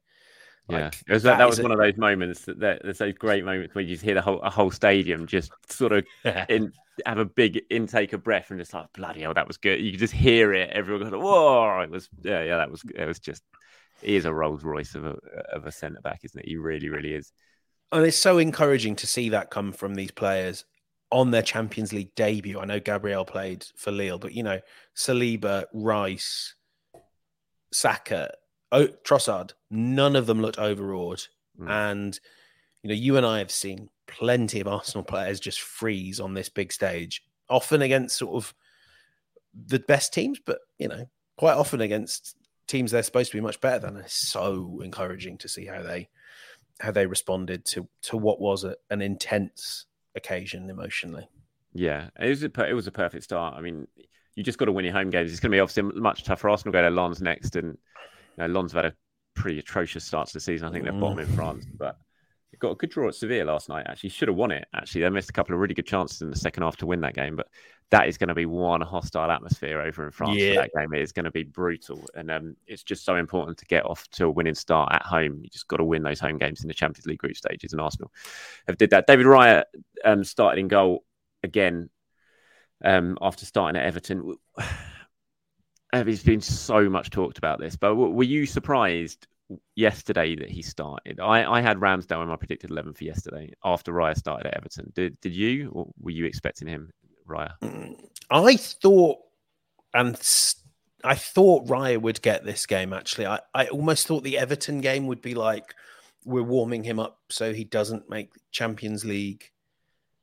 [0.68, 3.74] Yeah, like, was, that, that was one of those moments that there's those great moments
[3.74, 6.04] where you just hear the whole a whole stadium just sort of
[6.48, 6.72] in,
[7.04, 9.80] have a big intake of breath and just like bloody hell, that was good.
[9.80, 10.70] You could just hear it.
[10.70, 12.56] Everyone goes, "Whoa!" It was yeah, yeah.
[12.56, 13.42] That was it was just
[14.02, 15.16] he is a Rolls Royce of a
[15.52, 16.48] of a centre back, isn't it?
[16.48, 17.32] He really, really is.
[17.92, 20.64] And it's so encouraging to see that come from these players
[21.10, 22.58] on their Champions League debut.
[22.58, 24.60] I know Gabriel played for Lille, but you know,
[24.96, 26.54] Saliba, Rice,
[27.72, 28.32] Saka,
[28.72, 31.26] oh, Trossard, none of them looked overawed.
[31.60, 31.70] Mm.
[31.70, 32.20] And
[32.82, 36.48] you know, you and I have seen plenty of Arsenal players just freeze on this
[36.48, 38.54] big stage, often against sort of
[39.66, 43.60] the best teams, but you know, quite often against teams they're supposed to be much
[43.60, 43.96] better than.
[43.96, 46.08] It's so encouraging to see how they
[46.80, 51.28] how they responded to to what was a, an intense occasion emotionally.
[51.74, 53.54] Yeah, it was a, it was a perfect start.
[53.54, 53.86] I mean,
[54.34, 55.30] you just got to win your home games.
[55.30, 56.48] It's going to be obviously much tougher.
[56.48, 57.76] Arsenal go to Lens next, and
[58.36, 58.94] know, have had a
[59.34, 60.68] pretty atrocious start to the season.
[60.68, 61.00] I think they're mm.
[61.00, 61.98] bottom in France, but
[62.50, 63.86] they got a good draw at Sevilla last night.
[63.88, 64.66] Actually, should have won it.
[64.74, 67.00] Actually, they missed a couple of really good chances in the second half to win
[67.02, 67.36] that game.
[67.36, 67.48] But
[67.90, 70.54] that is going to be one hostile atmosphere over in France yeah.
[70.54, 70.94] for that game.
[70.94, 74.08] It is going to be brutal, and um, it's just so important to get off
[74.12, 75.40] to a winning start at home.
[75.42, 77.80] You just got to win those home games in the Champions League group stages, and
[77.80, 78.12] Arsenal
[78.66, 79.06] have did that.
[79.06, 79.64] David Raya
[80.04, 81.04] um, started in goal
[81.42, 81.90] again
[82.84, 84.36] um, after starting at Everton.
[85.92, 89.26] There's been so much talked about this, but were you surprised
[89.74, 91.20] yesterday that he started.
[91.20, 94.92] I, I had Ramsdale in my predicted 11 for yesterday after Raya started at Everton.
[94.94, 96.90] Did, did you, or were you expecting him,
[97.28, 97.52] Raya?
[97.62, 97.96] Mm,
[98.30, 99.18] I thought,
[99.94, 100.16] and
[101.04, 103.26] I thought Raya would get this game actually.
[103.26, 105.74] I, I almost thought the Everton game would be like,
[106.24, 109.50] we're warming him up so he doesn't make Champions League,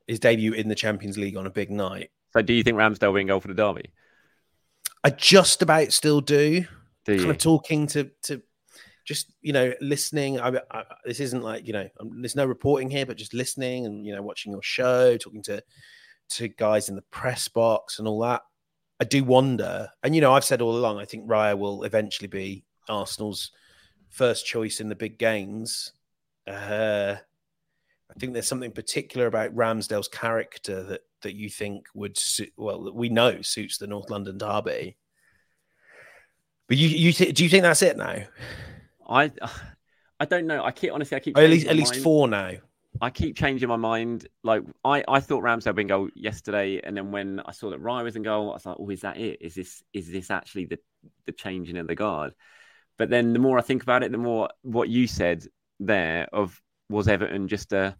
[0.07, 2.09] his debut in the Champions League on a big night.
[2.31, 3.93] So do you think Ramsdale will go for the derby?
[5.03, 6.65] I just about still do.
[7.05, 8.41] do kind of talking to to
[9.05, 10.39] just you know listening.
[10.39, 13.85] I, I, this isn't like you know um, there's no reporting here but just listening
[13.85, 15.63] and you know watching your show talking to
[16.29, 18.41] to guys in the press box and all that.
[18.99, 22.27] I do wonder and you know i've said all along i think raya will eventually
[22.27, 23.51] be arsenal's
[24.13, 25.91] first choice in the big games.
[26.47, 27.15] Uh
[28.15, 32.91] i think there's something particular about ramsdale's character that that you think would suit well
[32.93, 34.97] we know suits the north london derby
[36.67, 38.23] but you, you th- do you think that's it now
[39.07, 39.31] I
[40.19, 40.63] I don't know.
[40.63, 42.51] I keep honestly, I keep at least at least four now.
[43.01, 44.27] I keep changing my mind.
[44.43, 48.03] Like I, I thought Ramsdale in goal yesterday, and then when I saw that Raya
[48.03, 49.41] was in goal, I was like, "Oh, is that it?
[49.41, 50.79] Is this is this actually the
[51.25, 52.33] the changing of the guard?"
[52.97, 55.45] But then the more I think about it, the more what you said
[55.79, 57.97] there of was Everton just a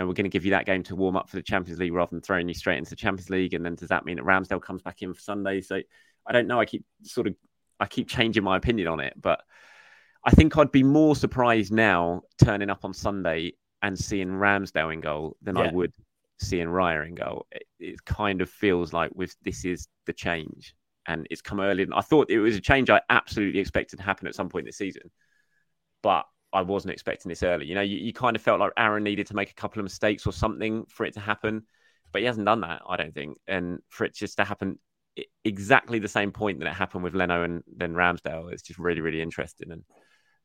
[0.00, 1.92] know, we're going to give you that game to warm up for the Champions League
[1.92, 3.54] rather than throwing you straight into the Champions League.
[3.54, 5.60] And then does that mean that Ramsdale comes back in for Sunday?
[5.60, 5.80] So
[6.26, 6.60] I don't know.
[6.60, 7.34] I keep sort of
[7.78, 9.42] I keep changing my opinion on it, but
[10.24, 15.00] I think I'd be more surprised now turning up on Sunday and seeing Ramsdale in
[15.00, 15.62] goal than yeah.
[15.62, 15.92] I would
[16.38, 17.46] seeing Raya in goal.
[17.52, 20.74] It, it, kind of feels like with this is the change,
[21.06, 21.86] and it's come earlier.
[21.94, 24.76] I thought it was a change I absolutely expected to happen at some point this
[24.76, 25.10] season,
[26.02, 27.66] but I wasn't expecting this early.
[27.66, 29.84] You know, you, you kind of felt like Aaron needed to make a couple of
[29.84, 31.62] mistakes or something for it to happen,
[32.12, 32.82] but he hasn't done that.
[32.88, 34.78] I don't think, and for it just to happen
[35.44, 39.00] exactly the same point that it happened with Leno and then Ramsdale, it's just really
[39.00, 39.84] really interesting and.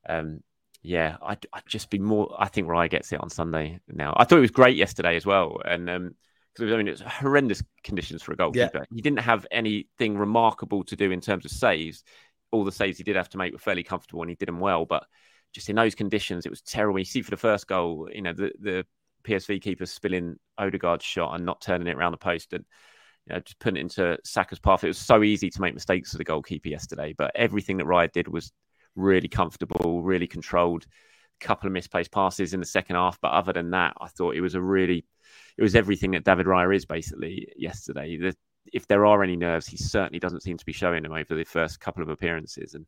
[0.07, 0.41] Um,
[0.85, 2.35] yeah, I'd, I'd, just be more.
[2.37, 4.13] I think Raya gets it on Sunday now.
[4.15, 6.15] I thought it was great yesterday as well, and um,
[6.55, 8.79] because I mean it's horrendous conditions for a goalkeeper.
[8.79, 8.85] Yeah.
[8.93, 12.03] He didn't have anything remarkable to do in terms of saves.
[12.51, 14.59] All the saves he did have to make were fairly comfortable, and he did them
[14.59, 14.85] well.
[14.85, 15.05] But
[15.55, 16.99] just in those conditions, it was terrible.
[16.99, 18.85] You see for the first goal, you know the the
[19.23, 22.65] PSV keeper spilling Odegaard's shot and not turning it around the post, and
[23.25, 24.83] you know, just putting it into Saka's path.
[24.83, 28.11] It was so easy to make mistakes for the goalkeeper yesterday, but everything that Raya
[28.11, 28.51] did was
[28.95, 30.85] really comfortable, really controlled.
[31.41, 34.35] A couple of misplaced passes in the second half, but other than that, I thought
[34.35, 35.05] it was a really,
[35.57, 38.17] it was everything that David Raya is basically yesterday.
[38.17, 38.35] The,
[38.73, 41.45] if there are any nerves, he certainly doesn't seem to be showing them over the
[41.45, 42.85] first couple of appearances, and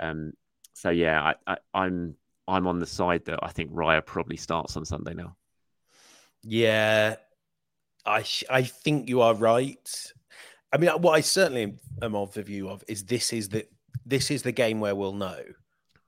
[0.00, 0.32] um,
[0.78, 2.14] so yeah, I, I, I'm
[2.46, 5.36] I'm on the side that I think Raya probably starts on Sunday now.
[6.44, 7.16] Yeah,
[8.06, 10.12] I I think you are right.
[10.72, 13.66] I mean, what I certainly am of the view of is this is the
[14.06, 15.42] this is the game where we'll know.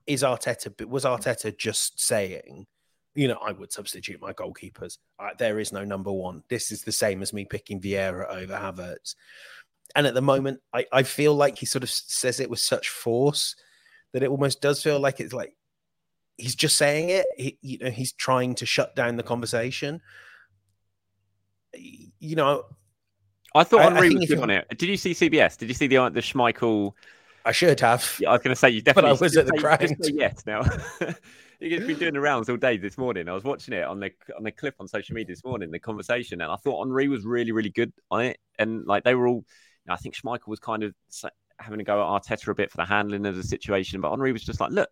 [0.07, 2.65] Is Arteta was Arteta just saying,
[3.13, 4.99] you know, I would substitute my goalkeepers.
[5.37, 6.43] There is no number one.
[6.49, 9.15] This is the same as me picking Vieira over Havertz.
[9.97, 12.87] And at the moment, I, I feel like he sort of says it with such
[12.87, 13.57] force
[14.13, 15.55] that it almost does feel like it's like
[16.37, 17.25] he's just saying it.
[17.37, 20.01] He, you know, he's trying to shut down the conversation.
[21.73, 22.63] You know,
[23.55, 24.67] I thought Henry I was good on it.
[24.77, 25.57] Did you see CBS?
[25.57, 26.93] Did you see the uh, the Schmeichel
[27.45, 28.17] I should have.
[28.19, 29.11] Yeah, I was going to say you definitely.
[29.13, 29.95] But I was at the ground.
[30.13, 30.63] Yes, now.
[31.59, 33.29] You've been doing the rounds all day this morning.
[33.29, 35.79] I was watching it on the on the clip on social media this morning, the
[35.79, 38.39] conversation, and I thought Henry was really, really good on it.
[38.57, 39.45] And like they were all,
[39.87, 40.95] I think Schmeichel was kind of
[41.63, 44.31] having to go at Arteta a bit for the handling of the situation, but Henry
[44.31, 44.89] was just like, look,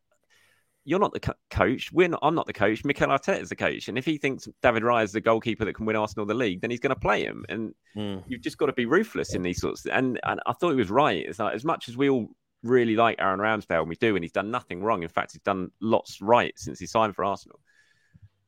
[0.86, 1.92] you're not the co- coach.
[1.92, 2.84] We're not, I'm not the coach.
[2.84, 3.90] Mikel Arteta is the coach.
[3.90, 6.62] And if he thinks David Raya is the goalkeeper that can win Arsenal the league,
[6.62, 7.46] then he's going to play him.
[7.50, 8.24] And mm.
[8.28, 9.86] you've just got to be ruthless in these sorts.
[9.86, 11.24] Of, and, and I thought he was right.
[11.26, 12.30] It's like as much as we all
[12.64, 15.04] really like Aaron Ramsdale, and we do, and he's done nothing wrong.
[15.04, 17.60] In fact, he's done lots right since he signed for Arsenal.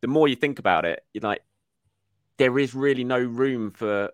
[0.01, 1.41] The more you think about it, you're like,
[2.37, 4.11] there is really no room for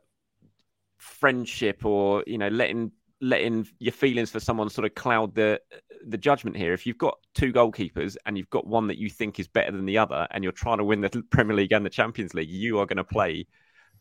[0.97, 5.59] friendship or you know letting letting your feelings for someone sort of cloud the
[6.05, 6.73] the judgment here.
[6.73, 9.85] If you've got two goalkeepers and you've got one that you think is better than
[9.85, 12.79] the other, and you're trying to win the Premier League and the Champions League, you
[12.79, 13.47] are going to play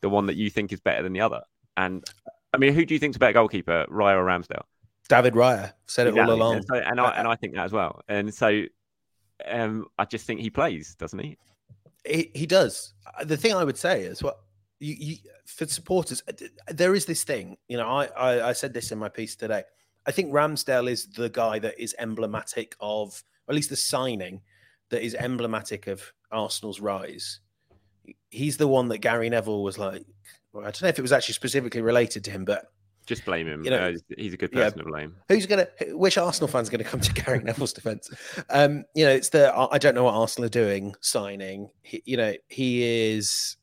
[0.00, 1.40] the one that you think is better than the other.
[1.76, 2.05] And
[2.52, 4.62] I mean, who do you think's a better goalkeeper, Raya or Ramsdale?
[5.09, 6.33] David Raya said it exactly.
[6.33, 8.02] all along, and, so, and, I and I think that as well.
[8.09, 8.64] And so,
[9.46, 11.38] um, I just think he plays, doesn't he?
[12.05, 12.94] He, he does.
[13.24, 14.40] The thing I would say is what
[14.79, 16.33] you, you, for supporters, uh,
[16.69, 17.57] there is this thing.
[17.69, 19.65] You know, I, I, I said this in my piece today.
[20.07, 24.41] I think Ramsdale is the guy that is emblematic of, at least the signing
[24.91, 27.41] that is emblematic of Arsenal's rise.
[28.31, 30.05] He's the one that Gary Neville was like.
[30.53, 32.67] Well, I don't know if it was actually specifically related to him, but
[33.07, 33.65] just blame him.
[33.65, 35.17] You know, uh, he's a good person yeah, to blame.
[35.29, 35.69] Who's gonna?
[35.89, 38.11] Which Arsenal fan's gonna come to Gary Neville's defence?
[38.51, 41.71] Um, you know, it's the I don't know what Arsenal are doing signing.
[41.83, 43.57] He, you know, he is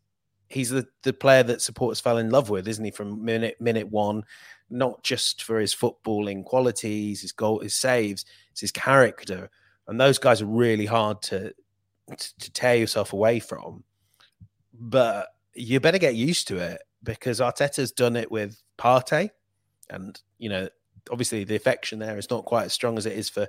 [0.53, 2.91] he's the the player that supporters fell in love with, isn't he?
[2.91, 4.23] From minute minute one,
[4.69, 9.49] not just for his footballing qualities, his goal, his saves, it's his character,
[9.87, 11.53] and those guys are really hard to
[12.17, 13.83] to tear yourself away from.
[14.73, 19.29] But you better get used to it because Arteta's done it with Partey,
[19.89, 20.69] and you know,
[21.11, 23.47] obviously the affection there is not quite as strong as it is for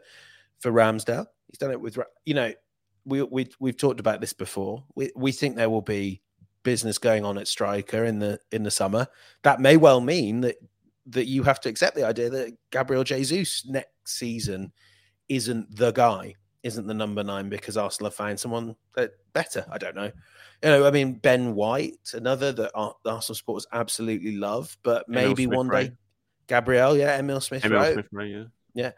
[0.61, 1.27] for Ramsdale.
[1.49, 2.53] He's done it with you know,
[3.05, 4.85] we we we've talked about this before.
[4.95, 6.23] We we think there will be
[6.65, 9.07] business going on at striker in the in the summer.
[9.43, 10.57] That may well mean that
[11.07, 14.73] that you have to accept the idea that Gabriel Jesus next season
[15.29, 19.65] isn't the guy, isn't the number nine because Arsenal have found someone that better.
[19.71, 20.11] I don't know
[20.65, 25.69] you know, I mean, Ben White, another that Arsenal supporters absolutely love, but maybe one
[25.69, 25.93] day,
[26.47, 28.93] Gabriel, yeah, Emil Smith, Emil Smith, yeah, yeah.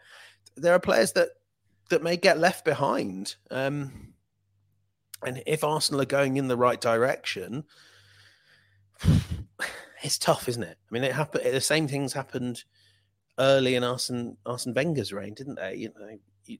[0.55, 1.29] There are players that
[1.89, 4.13] that may get left behind, um,
[5.25, 7.63] and if Arsenal are going in the right direction,
[10.03, 10.77] it's tough, isn't it?
[10.89, 11.45] I mean, it happened.
[11.45, 12.63] The same things happened
[13.39, 15.75] early in Arsene Arsene Wenger's reign, didn't they?
[15.75, 16.57] You know,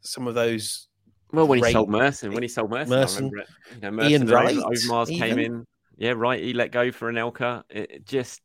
[0.00, 0.88] some of those
[1.32, 3.48] Well, when he sold Merson, when he sold Merson, Merson, I remember it.
[3.74, 5.38] You know, Merson Ian and Wright, Overmars came even.
[5.38, 5.66] in.
[5.96, 6.42] Yeah, right.
[6.42, 7.64] He let go for Anelka.
[7.68, 8.40] it just,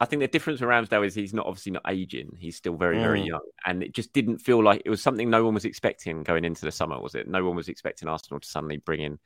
[0.00, 2.36] I think the difference with Ramsdale is he's not obviously not aging.
[2.38, 3.26] He's still very, very Mm.
[3.26, 6.44] young, and it just didn't feel like it was something no one was expecting going
[6.44, 7.00] into the summer.
[7.00, 7.26] Was it?
[7.26, 9.18] No one was expecting Arsenal to suddenly bring in,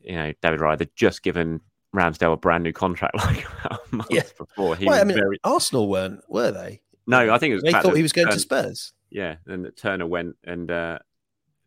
[0.00, 0.76] you know, David Raya.
[0.76, 1.60] They'd just given
[1.94, 4.22] Ramsdale a brand new contract like a month Yeah.
[4.36, 4.76] before.
[4.76, 6.82] He well, I mean, very Arsenal weren't, were they?
[7.06, 7.32] no.
[7.32, 8.92] I think it was They thought he was going to Spurs.
[9.10, 10.98] yeah, and Turner went and uh,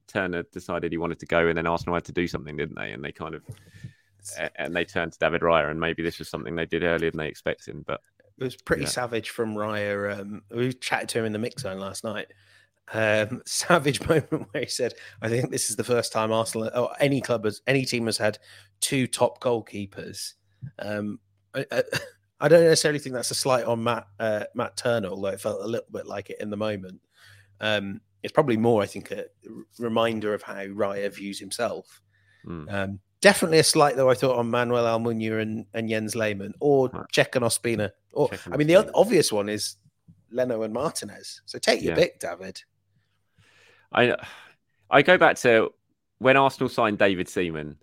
[0.08, 2.92] Turner decided he wanted to go, and then Arsenal had to do something, didn't they?
[2.92, 3.42] And they kind of
[4.56, 7.20] and they turned to David Raya, and maybe this was something they did earlier than
[7.20, 7.86] they expected.
[7.86, 8.02] But
[8.38, 8.90] It was pretty Yeah.
[8.90, 10.20] savage from Raya.
[10.20, 12.28] Um, we chatted to him in the mix zone last night.
[12.94, 16.94] Um, savage moment where he said, "I think this is the first time Arsenal or
[17.00, 18.38] any club has, any team has had
[18.82, 20.34] two top goalkeepers."
[20.80, 21.20] Um,
[21.54, 21.84] I, I,
[22.42, 25.62] I don't necessarily think that's a slight on Matt uh, Matt Turner, although it felt
[25.64, 27.00] a little bit like it in the moment.
[27.62, 29.26] Um, it's probably more, I think, a
[29.80, 32.02] reminder of how Raya views himself.
[32.46, 36.54] mm, Um, definitely a slight, though, I thought on Manuel Almunia and, and Jens Lehmann
[36.60, 37.28] or Right.
[37.34, 37.90] And Ospina.
[38.14, 39.78] Or, and I mean, the obvious one is
[40.30, 41.42] Leno and Martinez.
[41.48, 42.04] So take your Yeah.
[42.04, 42.62] pick, David.
[43.92, 44.16] I
[44.92, 45.74] I go back to
[46.20, 47.80] when Arsenal signed David Seaman.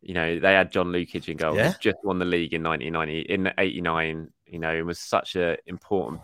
[0.00, 1.56] You know, they had John Lukic in goal.
[1.56, 1.74] Yeah.
[1.78, 3.20] Just won the league in 1990.
[3.32, 6.22] In '89, you know, it was such a important.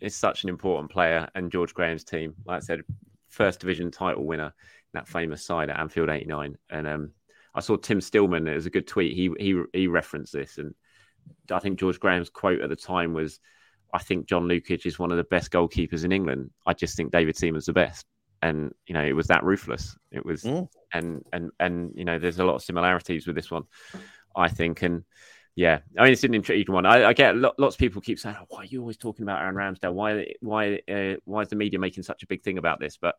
[0.00, 2.80] It's such an important player, and George Graham's team, like I said,
[3.28, 4.54] first division title winner
[4.94, 6.56] that famous side at Anfield '89.
[6.70, 7.10] And um,
[7.54, 8.48] I saw Tim Stillman.
[8.48, 9.14] It was a good tweet.
[9.14, 10.74] He he he referenced this, and
[11.50, 13.40] I think George Graham's quote at the time was,
[13.92, 16.50] "I think John Lukic is one of the best goalkeepers in England.
[16.66, 18.06] I just think David Seaman's the best."
[18.40, 19.96] And you know, it was that ruthless.
[20.10, 20.68] It was, Mm.
[20.92, 23.64] and and and you know, there's a lot of similarities with this one,
[24.34, 24.82] I think.
[24.82, 25.04] And
[25.54, 26.86] yeah, I mean, it's an intriguing one.
[26.86, 29.22] I, I get lo- lots of people keep saying, oh, "Why are you always talking
[29.22, 29.92] about Aaron Ramsdale?
[29.92, 33.14] Why why uh, why is the media making such a big thing about this?" But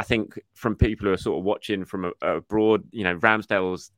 [0.00, 3.90] I think from people who are sort of watching from abroad, you know, Ramsdale's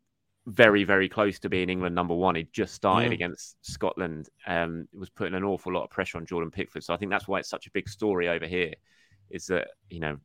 [0.47, 2.35] very, very close to being England number one.
[2.35, 3.15] He just started Mm.
[3.15, 4.29] against Scotland.
[4.47, 6.83] Um, it was putting an awful lot of pressure on Jordan Pickford.
[6.83, 8.75] So I think that's why it's such a big story over here.
[9.31, 10.19] Is that you know,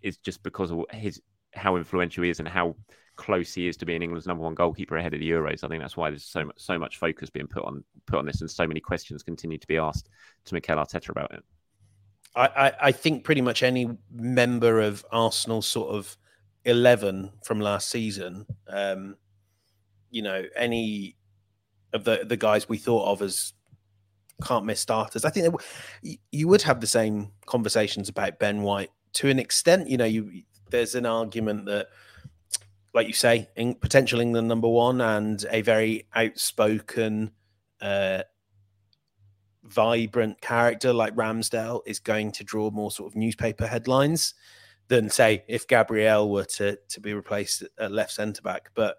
[0.00, 1.20] it's just because of his
[1.52, 2.76] how influential he is and how
[3.16, 5.62] close he is to being England's number one goalkeeper ahead of the Euros.
[5.64, 8.24] I think that's why there's so much so much focus being put on put on
[8.26, 10.08] this, and so many questions continue to be asked
[10.46, 11.44] to Mikel Arteta about it.
[12.38, 16.16] I, I, think pretty much any member of Arsenal sort of
[16.64, 19.16] 11 from last season, um,
[20.10, 21.16] you know, any
[21.92, 23.54] of the, the guys we thought of as
[24.44, 25.54] can't miss starters, I think
[26.30, 29.88] you would have the same conversations about Ben White to an extent.
[29.88, 31.88] You know, you there's an argument that,
[32.94, 37.32] like you say, in, potential England number one and a very outspoken,
[37.80, 38.22] uh,
[39.68, 44.34] vibrant character like Ramsdale is going to draw more sort of newspaper headlines
[44.88, 48.70] than say if Gabriel were to to be replaced at left centre back.
[48.74, 48.96] But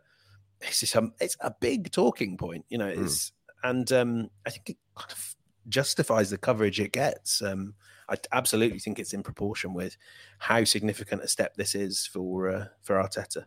[0.61, 2.87] it's just um, it's a big talking point, you know.
[2.87, 3.31] It's
[3.63, 5.35] and um, I think it kind of
[5.67, 7.41] justifies the coverage it gets.
[7.41, 7.73] Um,
[8.09, 9.97] I absolutely think it's in proportion with
[10.39, 13.45] how significant a step this is for uh, for Arteta.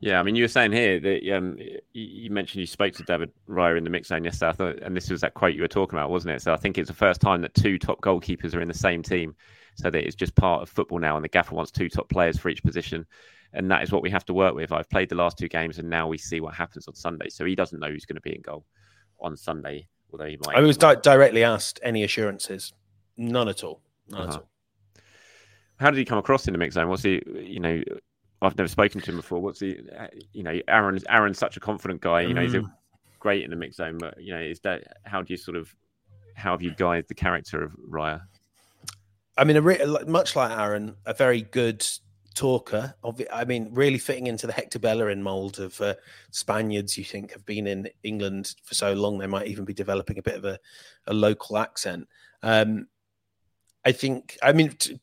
[0.00, 1.56] Yeah, I mean, you were saying here that um,
[1.94, 4.94] you, mentioned you spoke to David Raya in the mix zone yesterday, I thought, and
[4.94, 6.42] this was that quote you were talking about, wasn't it?
[6.42, 9.02] So I think it's the first time that two top goalkeepers are in the same
[9.02, 9.34] team,
[9.74, 12.38] so that it's just part of football now, and the gaffer wants two top players
[12.38, 13.06] for each position,
[13.54, 14.70] and that is what we have to work with.
[14.70, 17.30] I've played the last two games, and now we see what happens on Sunday.
[17.30, 18.66] So he doesn't know who's going to be in goal
[19.18, 20.56] on Sunday, although he might.
[20.56, 22.74] I was di- directly asked any assurances,
[23.16, 23.80] none at all,
[24.10, 24.38] none Uh-huh.
[24.40, 24.48] all.
[25.78, 26.88] How did he come across in the mix zone?
[26.88, 27.22] What's he?
[27.34, 27.82] You know,
[28.42, 29.40] I've never spoken to him before.
[29.40, 29.78] What's he?
[29.98, 32.22] uh, You know, Aaron's Aaron's such a confident guy.
[32.22, 32.72] You know, he's a, Mm.
[33.18, 33.98] great in the mix zone.
[33.98, 35.74] But you know, is that how do you sort of
[36.34, 38.20] how have you guided the character of Raya?
[39.38, 41.86] I mean, a re- much like Aaron, a very good
[42.34, 42.94] talker.
[43.32, 45.94] I mean, really fitting into the Hector Bellerin mold of uh,
[46.30, 46.96] Spaniards.
[46.98, 50.22] You think have been in England for so long, they might even be developing a
[50.22, 50.58] bit of a,
[51.06, 52.06] a local accent.
[52.42, 52.88] Um,
[53.84, 54.36] I think.
[54.42, 55.00] I mean, t-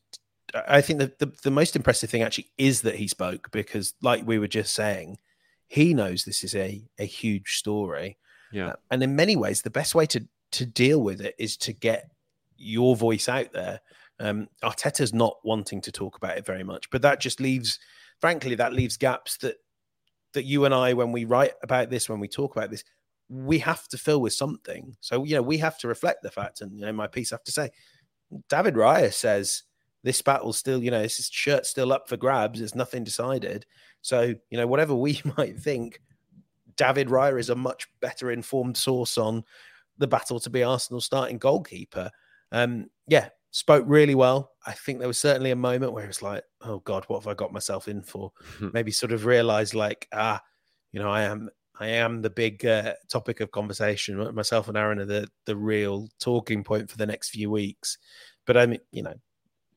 [0.54, 4.26] I think the, the the most impressive thing actually is that he spoke because, like
[4.26, 5.18] we were just saying,
[5.66, 8.18] he knows this is a a huge story.
[8.52, 11.56] Yeah, Uh, and in many ways, the best way to to deal with it is
[11.58, 12.08] to get
[12.56, 13.80] your voice out there.
[14.20, 17.80] Um, Arteta's not wanting to talk about it very much, but that just leaves,
[18.20, 19.56] frankly, that leaves gaps that
[20.34, 22.84] that you and I, when we write about this, when we talk about this,
[23.28, 24.96] we have to fill with something.
[25.00, 27.36] So you know, we have to reflect the fact, and you know, my piece I
[27.36, 27.70] have to say,
[28.48, 29.64] David Raya says
[30.04, 32.60] this battle's still, you know, this shirt's still up for grabs.
[32.60, 33.66] There's nothing decided.
[34.02, 36.00] So you know, whatever we might think,
[36.76, 39.42] David Raya is a much better informed source on
[39.98, 42.10] the battle to be Arsenal starting goalkeeper.
[42.52, 44.50] Um, yeah, spoke really well.
[44.66, 47.34] I think there was certainly a moment where it's like, oh God, what have I
[47.34, 48.32] got myself in for?
[48.72, 50.40] Maybe sort of realized like, ah,
[50.92, 51.48] you know, I am
[51.80, 54.34] I am the big uh, topic of conversation.
[54.34, 57.98] Myself and Aaron are the the real talking point for the next few weeks.
[58.46, 59.14] But I mean, you know,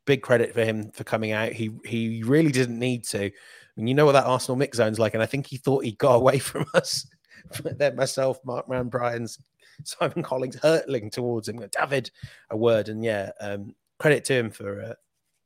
[0.07, 1.51] big credit for him for coming out.
[1.51, 3.29] He he really didn't need to.
[3.75, 5.91] And you know what that Arsenal mix zone's like, and I think he thought he
[5.91, 7.05] got away from us.
[7.63, 9.37] then myself, Marc Mann-Bryans
[9.83, 11.63] Simon Collins hurtling towards him.
[11.71, 12.09] David,
[12.49, 14.93] a word, and yeah, um, credit to him for uh,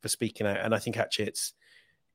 [0.02, 0.60] for speaking out.
[0.60, 1.54] And I think actually it's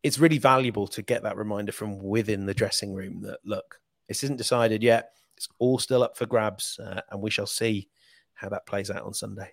[0.03, 4.22] it's really valuable to get that reminder from within the dressing room that look, this
[4.24, 5.11] isn't decided yet.
[5.36, 7.88] It's all still up for grabs, uh, and we shall see
[8.34, 9.53] how that plays out on Sunday.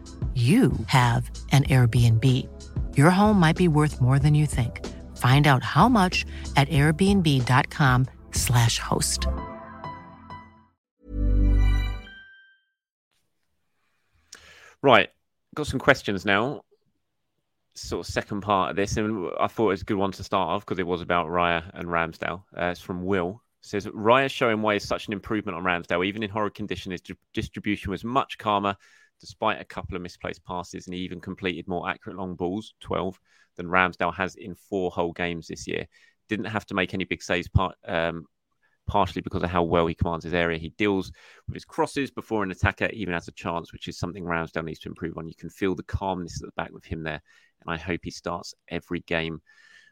[0.35, 2.47] you have an Airbnb.
[2.95, 4.87] Your home might be worth more than you think.
[5.17, 6.25] Find out how much
[6.55, 9.27] at airbnb.com/slash host.
[14.81, 15.09] Right.
[15.53, 16.61] Got some questions now.
[17.73, 20.23] Sort of second part of this, and I thought it was a good one to
[20.23, 22.43] start off because it was about Raya and Ramsdale.
[22.57, 23.41] Uh, it's from Will.
[23.61, 26.05] Says Raya showing why is such an improvement on Ramsdale.
[26.05, 27.01] Even in horrid condition, his
[27.33, 28.75] distribution was much calmer
[29.21, 33.17] despite a couple of misplaced passes, and he even completed more accurate long balls, 12,
[33.55, 35.87] than Ramsdale has in four whole games this year.
[36.27, 38.25] Didn't have to make any big saves, part, um,
[38.87, 40.57] partially because of how well he commands his area.
[40.57, 41.11] He deals
[41.47, 44.79] with his crosses before an attacker even has a chance, which is something Ramsdale needs
[44.79, 45.27] to improve on.
[45.27, 47.21] You can feel the calmness at the back with him there,
[47.61, 49.41] and I hope he starts every game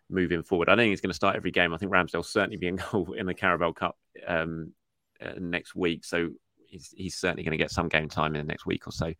[0.10, 0.70] moving forward.
[0.70, 1.74] I don't think he's going to start every game.
[1.74, 4.74] I think Ramsdale'll certainly be in goal in the Carabao Cup um,
[5.22, 6.04] uh, next week.
[6.04, 6.30] So
[6.70, 9.14] he's he's certainly going to get some game time in the next week or so.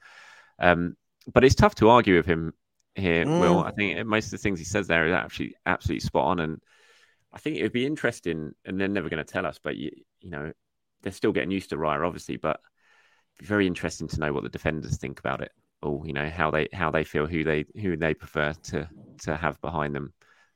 [0.60, 0.96] Um,
[1.32, 2.54] but it's tough to argue with him
[2.96, 3.40] here, mm.
[3.40, 3.60] Will.
[3.60, 6.62] I think most of the things he says there is actually absolutely spot on, and
[7.34, 8.54] I think it would be interesting.
[8.66, 9.92] And they're never going to tell us, but you,
[10.22, 10.52] you know,
[11.02, 12.38] they're still getting used to Raya, obviously.
[12.38, 12.60] But
[13.42, 16.68] very interesting to know what the defenders think about it, or you know how they
[16.74, 18.90] how they feel, who they who they prefer to
[19.24, 20.14] to have behind them.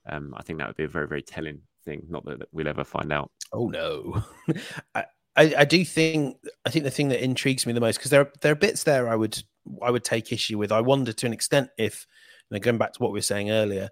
[0.09, 2.05] Um, I think that would be a very very telling thing.
[2.09, 3.31] Not that we'll ever find out.
[3.51, 4.23] Oh no,
[4.95, 5.05] I,
[5.35, 8.21] I, I do think I think the thing that intrigues me the most because there
[8.21, 9.41] are, there are bits there I would
[9.81, 10.71] I would take issue with.
[10.71, 12.05] I wonder to an extent if
[12.49, 13.89] you know, going back to what we were saying earlier,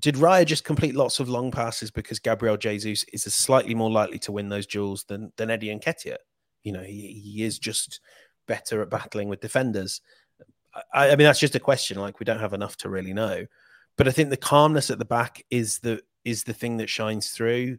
[0.00, 4.18] did Raya just complete lots of long passes because Gabriel Jesus is slightly more likely
[4.20, 6.16] to win those duels than than Eddie Nketiah?
[6.64, 8.00] You know, he, he is just
[8.48, 10.00] better at battling with defenders.
[10.92, 12.00] I, I mean, that's just a question.
[12.00, 13.46] Like we don't have enough to really know.
[13.96, 17.30] But I think the calmness at the back is the is the thing that shines
[17.30, 17.78] through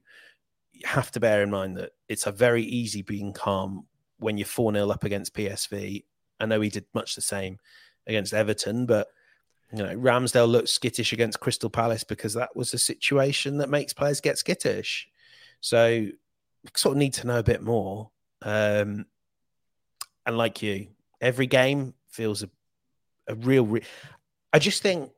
[0.83, 3.85] have to bear in mind that it's a very easy being calm
[4.17, 6.03] when you're 4 0 up against PSV.
[6.39, 7.59] I know he did much the same
[8.07, 9.07] against Everton, but
[9.71, 13.93] you know, Ramsdale looked skittish against Crystal Palace because that was a situation that makes
[13.93, 15.07] players get skittish.
[15.59, 16.07] So
[16.75, 18.11] sort of need to know a bit more.
[18.41, 19.05] Um,
[20.25, 20.87] and like you,
[21.21, 22.49] every game feels a,
[23.27, 23.65] a real.
[23.65, 23.83] Re-
[24.53, 25.11] I just think,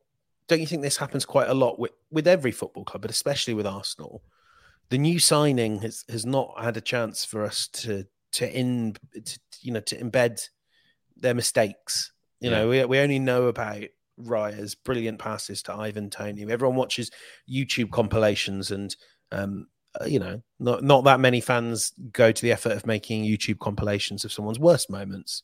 [0.48, 3.54] don't you think this happens quite a lot with, with every football club, but especially
[3.54, 4.22] with Arsenal?
[4.90, 9.38] The new signing has has not had a chance for us to to in to,
[9.60, 10.48] you know to embed
[11.16, 12.12] their mistakes.
[12.40, 12.58] You yeah.
[12.58, 13.84] know, we we only know about
[14.20, 16.50] Raya's brilliant passes to Ivan Toney.
[16.50, 17.10] Everyone watches
[17.50, 18.94] YouTube compilations, and
[19.32, 19.66] um,
[20.00, 23.58] uh, you know, not not that many fans go to the effort of making YouTube
[23.58, 25.42] compilations of someone's worst moments.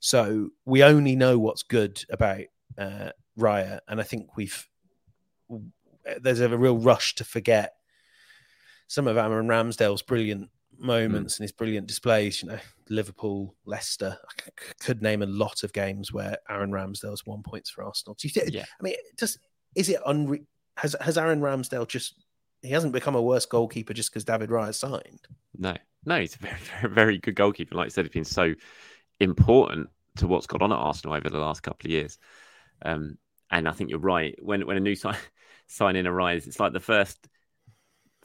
[0.00, 2.42] So we only know what's good about
[2.78, 4.66] uh, Raya, and I think we've
[6.20, 7.74] there's a real rush to forget
[8.88, 11.38] some of Aaron Ramsdale's brilliant moments mm.
[11.38, 12.42] and his brilliant displays.
[12.42, 12.58] You know,
[12.88, 14.18] Liverpool, Leicester.
[14.22, 18.16] I c- could name a lot of games where Aaron Ramsdale's won points for Arsenal.
[18.18, 18.52] Do you think?
[18.52, 18.64] Yeah.
[18.80, 19.38] I mean, just
[19.76, 22.14] is it unre- has has Aaron Ramsdale just
[22.62, 25.28] he hasn't become a worse goalkeeper just because David Raya signed?
[25.56, 27.76] No, no, he's a very, very, very good goalkeeper.
[27.76, 28.54] Like I said, he's been so
[29.20, 32.18] important to what's gone on at Arsenal over the last couple of years.
[32.82, 33.18] Um,
[33.50, 34.36] and I think you're right.
[34.42, 35.16] When when a new sign
[35.66, 37.28] sign in arrives, it's like the first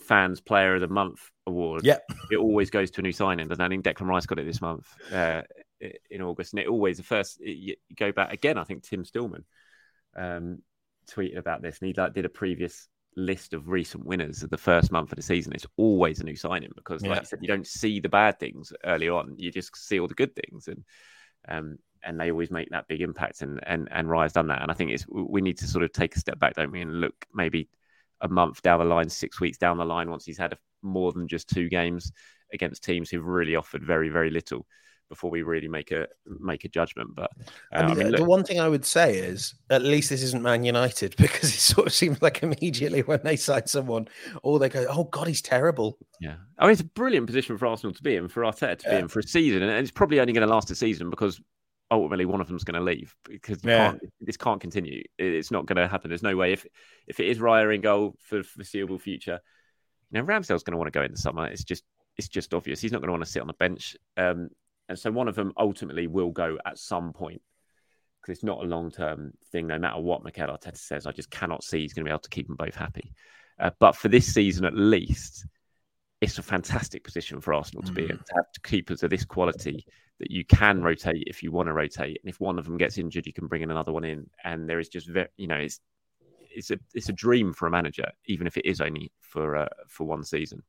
[0.03, 1.83] fans player of the month award.
[1.85, 2.03] Yep.
[2.31, 3.47] It always goes to a new signing.
[3.47, 3.65] Doesn't it?
[3.65, 5.41] I think Declan Rice got it this month uh,
[6.09, 7.39] in August, and it always the first.
[7.39, 8.57] You go back again.
[8.57, 9.43] I think Tim Stillman
[10.15, 10.59] um,
[11.09, 14.57] tweeted about this, and he like did a previous list of recent winners of the
[14.57, 15.53] first month of the season.
[15.53, 17.19] It's always a new signing because, like Yeah.
[17.21, 19.35] you said, you don't see the bad things early on.
[19.37, 20.83] You just see all the good things, and
[21.47, 23.41] um, and they always make that big impact.
[23.41, 24.61] And and and Raya's done that.
[24.61, 26.81] And I think it's we need to sort of take a step back, don't we,
[26.81, 27.69] and look maybe
[28.23, 31.11] a month down the line, six weeks down the line, once he's had a, more
[31.13, 32.11] than just two games
[32.51, 34.65] against teams who've really offered very very little
[35.09, 36.07] before we really make a
[36.39, 37.09] make a judgment.
[37.15, 37.29] But
[37.73, 40.23] uh, I mean, the- the look- one thing I would say is at least this
[40.23, 44.07] isn't Man United because it sort of seems like immediately when they sign someone,
[44.41, 47.67] or they go, "Oh God, he's terrible." Yeah, I mean it's a brilliant position for
[47.67, 50.19] Arsenal to be in, for Arteta to be in for a season, and it's probably
[50.19, 51.39] only going to last a season because
[51.93, 53.91] ultimately one of them's going to leave because you Yeah.
[53.91, 55.03] can't, this can't continue.
[55.17, 56.09] It's not going to happen.
[56.09, 56.65] There's no way if
[57.07, 59.39] if it is Raya in goal for the foreseeable future.
[60.11, 61.47] Now Ramsdale's going to want to go in the summer.
[61.47, 61.83] It's just
[62.17, 62.79] it's just obvious.
[62.79, 64.49] He's not going to want to sit on the bench, um,
[64.89, 67.41] and so one of them ultimately will go at some point
[68.21, 69.67] because it's not a long term thing.
[69.67, 72.19] No matter what Mikel Arteta says, I just cannot see he's going to be able
[72.19, 73.13] to keep them both happy.
[73.59, 75.45] Uh, but for this season at least,
[76.21, 79.85] it's a fantastic position for Arsenal to be in to have keepers of this quality
[80.19, 82.97] that you can rotate if you want to rotate, and if one of them gets
[82.97, 85.55] injured, you can bring in another one in, and there is just very, you know,
[85.57, 85.79] it's
[86.55, 89.69] it's a it's a dream for a manager, even if it is only for uh,
[89.87, 90.63] for one season.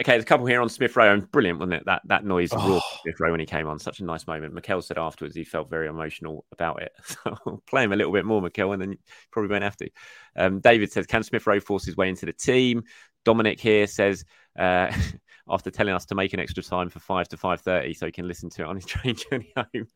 [0.00, 1.84] Okay, there's a couple here on Smith Rowe, and brilliant, wasn't it?
[1.86, 2.80] That that noise of Oh.
[3.02, 4.52] Smith Rowe when he came on, such a nice moment.
[4.52, 6.92] Mikel said afterwards he felt very emotional about it.
[7.04, 8.98] So play him a little bit more, Mikel, and then you
[9.30, 9.90] probably won't have to.
[10.36, 12.82] Um, David says, "Can Smith Rowe force his way into the team?"
[13.24, 14.24] Dominic here says,
[14.58, 14.92] uh,
[15.48, 18.12] after telling us to make an extra time for five to five thirty, so he
[18.12, 19.86] can listen to it on his train journey home,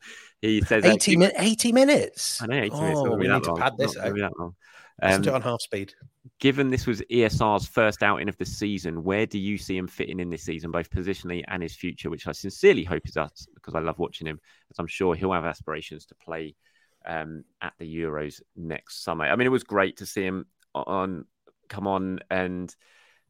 [0.42, 2.42] he says, uh, 80, min- 80 minutes.
[2.42, 3.00] I know, 80 minutes.
[3.00, 3.60] Oh, not gonna we need to long.
[3.60, 4.14] pad this out.
[4.16, 4.54] that long.
[5.02, 5.94] Listen Um, to it on half speed.
[6.40, 10.20] given this was ESR's first outing of the season, where do you see him fitting
[10.20, 12.10] in this season, both positionally and his future?
[12.10, 14.40] Which I sincerely hope is us because I love watching him,
[14.70, 16.56] as I'm sure he'll have aspirations to play
[17.06, 19.24] um, at the Euros next summer.
[19.26, 21.24] I mean, it was great to see him on
[21.68, 22.74] come on, and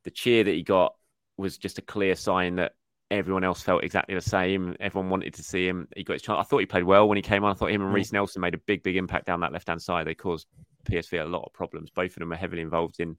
[0.04, 0.94] the cheer that he got
[1.38, 2.72] was just a clear sign that
[3.10, 4.76] everyone else felt exactly the same.
[4.80, 5.88] Everyone wanted to see him.
[5.96, 6.38] He got his chance.
[6.38, 7.50] I thought he played well when he came on.
[7.50, 7.94] I thought him and Mm.
[7.94, 10.06] Reiss Nelson made a big, big impact down that left hand side.
[10.06, 10.46] They caused
[10.84, 11.90] PSV a lot of problems.
[11.90, 13.16] Both of them are heavily involved in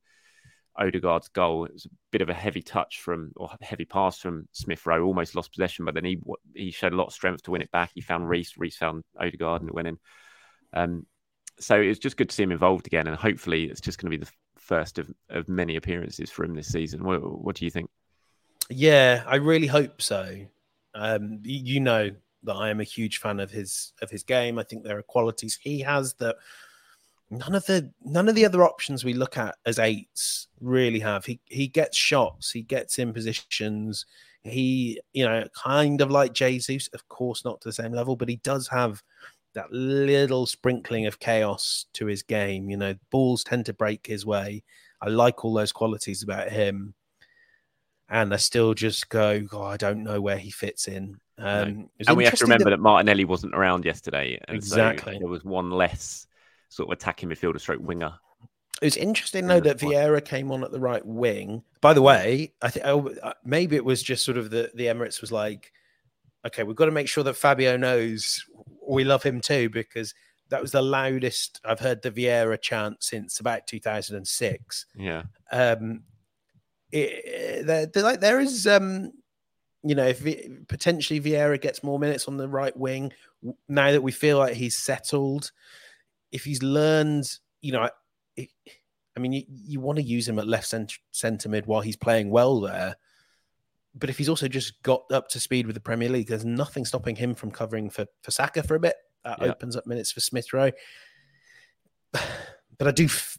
[0.78, 1.65] Odegaard's goal.
[1.65, 5.03] It was a bit of a heavy touch from or heavy pass from Smith Rowe.
[5.03, 6.20] Almost lost possession, but then he
[6.53, 7.91] he showed a lot of strength to win it back.
[7.93, 8.57] He found Reiss.
[8.57, 9.97] Reece found Odegaard, and it went in.
[10.74, 11.05] Um,
[11.59, 14.17] so it's just good to see him involved again, and hopefully it's just going to
[14.17, 17.03] be the first of, of many appearances for him this season.
[17.03, 17.89] What, what do you think?
[18.70, 20.36] Yeah, I really hope so.
[20.93, 22.11] Um, you know
[22.43, 24.59] that I am a huge fan of his of his game.
[24.59, 26.36] I think there are qualities he has that
[27.30, 31.26] none of the none of the other options we look at as eights really have.
[31.26, 34.05] He he gets shots, he gets in positions.
[34.43, 38.30] He, you know, kind of like Jesus, of course, not to the same level, but
[38.30, 39.03] he does have
[39.53, 42.70] that little sprinkling of chaos to his game.
[42.70, 44.63] You know, balls tend to break his way.
[45.01, 46.93] I like all those qualities about him
[48.10, 51.20] and they still just go, oh, I don't know where he fits in.
[51.38, 55.18] Um, And we have to remember that- that Martinelli wasn't around yesterday, and so Exactly.
[55.20, 56.28] there was one less
[56.70, 58.14] sort of attacking midfielder, stroke winger.
[58.82, 59.78] it was interesting though that.
[59.78, 61.64] Vieira came on at the right wing.
[61.82, 64.86] By the way, I think oh, uh, maybe it was just sort of the the
[64.86, 65.72] Emirates was like,
[66.45, 68.45] okay, we've got to make sure that Fabio knows
[68.88, 70.14] we love him too because
[70.49, 74.86] that was the loudest I've heard the Vieira chant since about 2006.
[74.95, 76.03] Yeah, um
[76.92, 79.12] it, there, there- like there is um
[79.84, 80.24] you know if
[80.68, 83.12] potentially Vieira gets more minutes on the right wing
[83.68, 85.52] now that we feel like he's settled
[86.32, 87.26] if he's learned
[87.62, 87.90] you know
[88.36, 88.50] it,
[89.16, 91.96] I mean you, you want to use him at left center, center mid while he's
[91.96, 92.96] playing well there
[93.96, 96.86] but if he's also just got up to speed with the Premier League there's nothing
[96.86, 99.48] stopping him from covering for for Saka for a bit that Yeah.
[99.52, 100.72] opens up minutes for Smith Rowe
[102.78, 103.38] but I do f-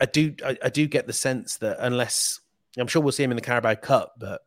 [0.00, 2.40] I do I, I do get the sense that unless
[2.80, 4.40] I'm sure we'll see him in the Carabao Cup, but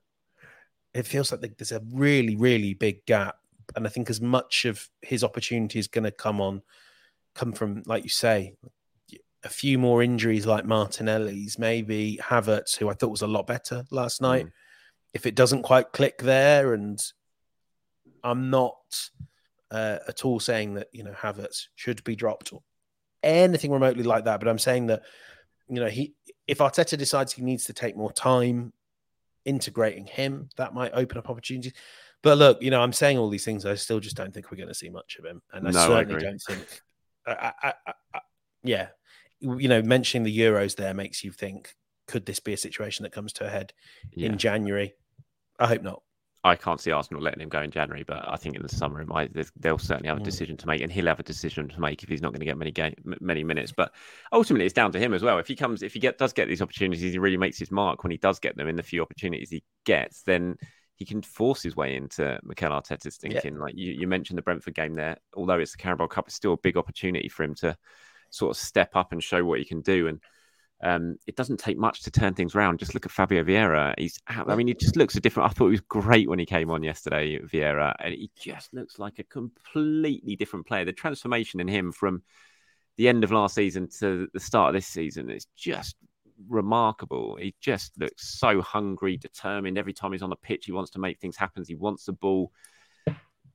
[0.93, 3.35] it feels like there's a really really big gap,
[3.75, 6.61] and I think as much of his opportunity is going to come on
[7.33, 8.55] come from like you say
[9.43, 13.83] a few more injuries like Martinelli's, maybe Havertz, who I thought was a lot better
[13.89, 14.47] last night.
[15.13, 16.99] If it doesn't quite click there, and
[18.23, 19.09] I'm not
[19.71, 22.61] uh, at all saying that you know Havertz should be dropped or
[23.23, 25.01] anything remotely like that, but I'm saying that
[25.67, 26.13] you know he
[26.51, 28.73] if Arteta decides he needs to take more time
[29.45, 31.71] integrating him, that might open up opportunities.
[32.21, 33.65] But look, you know, I'm saying all these things.
[33.65, 35.79] I still just don't think we're going to see much of him, and I No,
[35.87, 36.27] certainly agree.
[36.27, 36.81] don't think.
[37.25, 38.19] I, I, I, I,
[38.63, 38.87] yeah,
[39.39, 41.73] you know, mentioning the Euros there makes you think:
[42.05, 43.71] could this be a situation that comes to a head
[44.11, 44.27] Yeah.
[44.27, 44.93] in January?
[45.57, 46.03] I hope not.
[46.43, 49.05] I can't see Arsenal letting him go in January, but I think in the summer
[49.05, 49.31] might.
[49.59, 50.25] They'll certainly have a Mm.
[50.25, 52.45] decision to make, and he'll have a decision to make if he's not going to
[52.45, 53.71] get many game, many minutes.
[53.71, 53.93] But
[54.31, 55.37] ultimately, it's down to him as well.
[55.37, 58.03] If he comes, if he get does get these opportunities, he really makes his mark
[58.03, 58.67] when he does get them.
[58.67, 60.55] In the few opportunities he gets, then
[60.95, 63.29] he can force his way into Mikel Arteta's Yeah.
[63.29, 63.59] thinking.
[63.59, 66.53] Like you, you mentioned the Brentford game there, although it's the Carabao Cup, it's still
[66.53, 67.77] a big opportunity for him to
[68.31, 70.07] sort of step up and show what he can do.
[70.07, 70.21] And
[70.83, 72.79] um, it doesn't take much to turn things around.
[72.79, 73.93] Just look at Fabio Vieira.
[73.97, 75.49] He's, I mean, he just looks a different.
[75.49, 78.97] I thought he was great when he came on yesterday, Vieira, and he just looks
[78.97, 80.85] like a completely different player.
[80.85, 82.23] The transformation in him from
[82.97, 85.95] the end of last season to the start of this season is just
[86.49, 87.35] remarkable.
[87.35, 89.77] He just looks so hungry, determined.
[89.77, 91.63] Every time he's on the pitch, he wants to make things happen.
[91.67, 92.51] He wants the ball.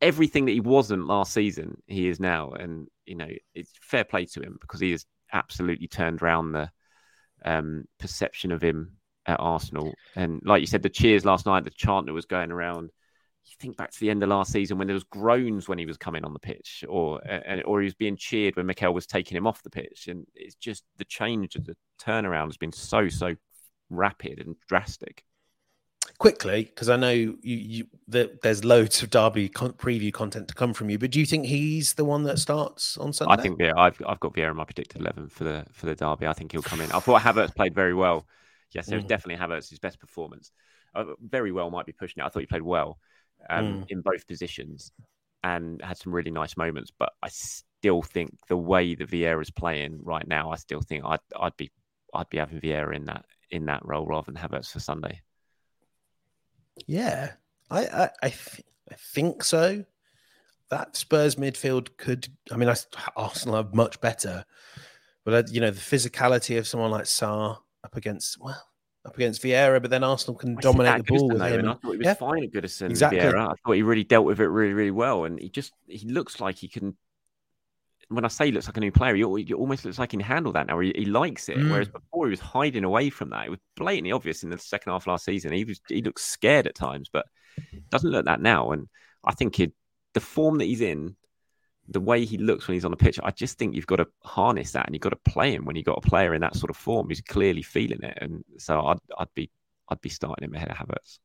[0.00, 4.26] Everything that he wasn't last season, he is now, and you know, it's fair play
[4.26, 6.70] to him because he has absolutely turned around the
[7.44, 9.94] um, perception of him at Arsenal.
[10.14, 12.90] And like you said, the cheers last night, the chant that was going around.
[13.44, 15.86] You think back to the end of last season when there was groans when he
[15.86, 19.06] was coming on the pitch, or uh, or he was being cheered when Mikel was
[19.06, 22.72] taking him off the pitch, and it's just the change, of the turnaround has been
[22.72, 23.36] so so
[23.88, 25.22] rapid and drastic.
[26.18, 30.54] Quickly, because I know you, you that there's loads of Derby con- preview content to
[30.54, 30.98] come from you.
[30.98, 33.34] But do you think he's the one that starts on Sunday?
[33.34, 35.94] I think yeah, I've I've got Vieira in my predicted eleven for the for the
[35.94, 36.26] derby.
[36.26, 36.92] I think he'll come in.
[36.92, 38.26] I thought Havertz played very well.
[38.72, 39.08] Yes, it was Mm.
[39.08, 40.52] definitely Havertz's best performance.
[40.94, 42.26] Uh, very well might be pushing it.
[42.26, 42.98] I thought he played well
[43.50, 43.90] um, Mm.
[43.90, 44.92] in both positions
[45.42, 46.90] and had some really nice moments.
[46.96, 51.04] But I still think the way that Vieira is playing right now, I still think
[51.04, 51.70] I'd I'd be
[52.14, 55.20] I'd be having Vieira in that in that role rather than Havertz for Sunday.
[56.86, 57.32] Yeah,
[57.70, 59.84] I I I, th- I think so.
[60.70, 62.28] That Spurs midfield could.
[62.50, 62.74] I mean, I,
[63.16, 64.44] Arsenal are much better,
[65.24, 68.62] but uh, you know the physicality of someone like Sarr up against well
[69.06, 71.68] up against Vieira, but then Arsenal can I dominate the ball with him.
[71.68, 72.14] I thought he was yeah.
[72.14, 72.90] fine at Goodison.
[72.90, 73.20] Exactly.
[73.20, 73.48] Vieira.
[73.50, 76.40] I thought he really dealt with it really, really well, and he just he looks
[76.40, 76.96] like he can.
[78.08, 80.16] When I say he looks like a new player, he, he almost looks like he
[80.16, 80.78] can handle that now.
[80.78, 81.70] He, he likes it, Mm.
[81.70, 83.46] whereas before he was hiding away from that.
[83.46, 85.52] It was blatantly obvious in the second half last season.
[85.52, 87.26] He was he looked scared at times, but
[87.90, 88.72] doesn't look that now.
[88.72, 88.88] And
[89.24, 89.72] I think he,
[90.14, 91.16] the form that he's in,
[91.88, 94.06] the way he looks when he's on the pitch, I just think you've got to
[94.22, 96.56] harness that and you've got to play him when you've got a player in that
[96.56, 98.18] sort of form who's clearly feeling it.
[98.20, 99.50] And so I'd I'd be
[99.88, 101.18] I'd be starting him ahead of Havertz.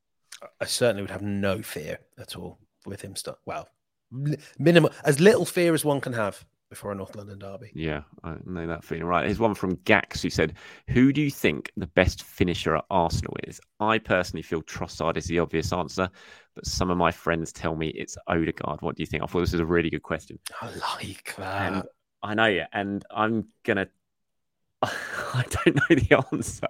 [0.60, 3.16] I certainly would have no fear at all with him.
[3.46, 3.68] Well,
[4.60, 7.70] minimum as little fear as one can have before a North London derby.
[7.76, 9.04] Yeah, I know that feeling.
[9.04, 9.26] Right.
[9.26, 10.54] Here's one from Gax who said,
[10.88, 13.60] Who do you think the best finisher at Arsenal is?
[13.82, 16.10] I personally feel Trossard is the obvious answer,
[16.56, 18.82] but some of my friends tell me it's Odegaard.
[18.82, 19.22] What do you think?
[19.22, 20.40] I thought this was a really good question.
[20.62, 21.74] I like that.
[21.74, 21.84] And
[22.24, 23.88] I know, yeah, and I'm gonna.
[24.82, 26.68] I don't know the answer.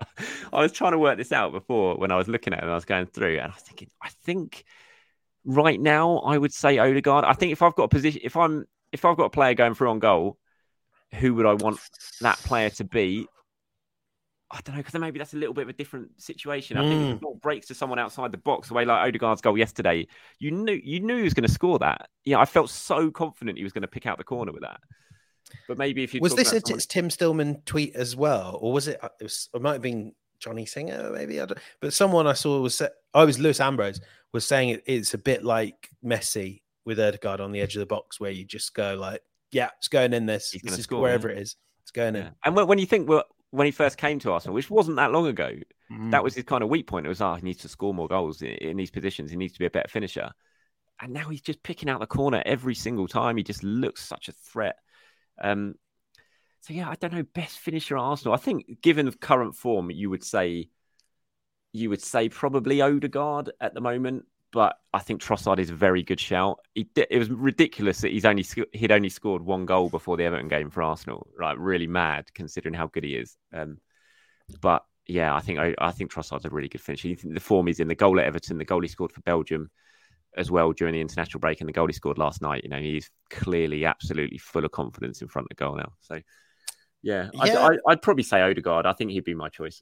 [0.51, 2.71] I was trying to work this out before when I was looking at it and
[2.71, 4.65] I was going through, and I was thinking, I think
[5.45, 7.23] right now I would say Odegaard.
[7.23, 9.73] I think if I've got a position, if I'm if I've got a player going
[9.73, 10.37] through on goal,
[11.15, 11.79] who would I want
[12.21, 13.27] that player to be?
[14.53, 16.77] I don't know because maybe that's a little bit of a different situation.
[16.77, 19.39] I think if the ball breaks to someone outside the box, the way like Odegaard's
[19.41, 20.07] goal yesterday,
[20.39, 22.09] you knew you knew he was going to score that.
[22.25, 24.81] Yeah, I felt so confident he was going to pick out the corner with that.
[25.67, 28.89] But maybe if you was this a t- Tim Stillman tweet as well, or was
[28.89, 28.99] it?
[29.01, 31.39] uh, It, was, it might have been Johnny Singer, maybe.
[31.39, 32.81] I don't, but someone I saw was.
[33.13, 34.01] Oh, was Lewis Ambrose
[34.33, 37.85] was saying it, it's a bit like Messi with Odegaard on the edge of the
[37.85, 39.21] box, where you just go like,
[39.51, 40.51] "Yeah, it's going in this.
[40.51, 41.37] He's This is score, wherever yeah.
[41.37, 42.27] it is, it's going Yeah.
[42.27, 44.97] in." And when, when you think well, when he first came to Arsenal, which wasn't
[44.97, 45.51] that long ago,
[45.91, 46.11] Mm.
[46.11, 47.05] that was his kind of weak point.
[47.05, 49.29] It was, oh, he needs to score more goals in, in these positions.
[49.29, 50.31] He needs to be a better finisher.
[51.01, 53.35] And now he's just picking out the corner every single time.
[53.35, 54.77] He just looks such a threat.
[55.41, 55.75] Um,
[56.61, 57.23] so yeah, I don't know.
[57.23, 58.33] Best finisher at Arsenal.
[58.33, 60.69] I think, given the current form, you would say,
[61.73, 64.27] you would say probably Odegaard at the moment.
[64.53, 66.59] But I think Trossard is a very good shout.
[66.73, 70.49] He, it was ridiculous that he's only he'd only scored one goal before the Everton
[70.49, 71.27] game for Arsenal.
[71.37, 73.37] Right, really mad considering how good he is.
[73.53, 73.77] Um,
[74.59, 77.07] but yeah, I think I, I think Trossard's a really good finisher.
[77.07, 79.21] You think the form he's in, the goal at Everton, the goal he scored for
[79.21, 79.69] Belgium
[80.37, 82.63] as well during the international break, and the goal he scored last night.
[82.63, 85.93] You know, he's clearly absolutely full of confidence in front of goal now.
[86.01, 86.19] So
[87.01, 87.41] yeah, Yeah.
[87.41, 88.85] I'd, I, I'd probably say Odegaard.
[88.85, 89.81] I think he'd be my choice.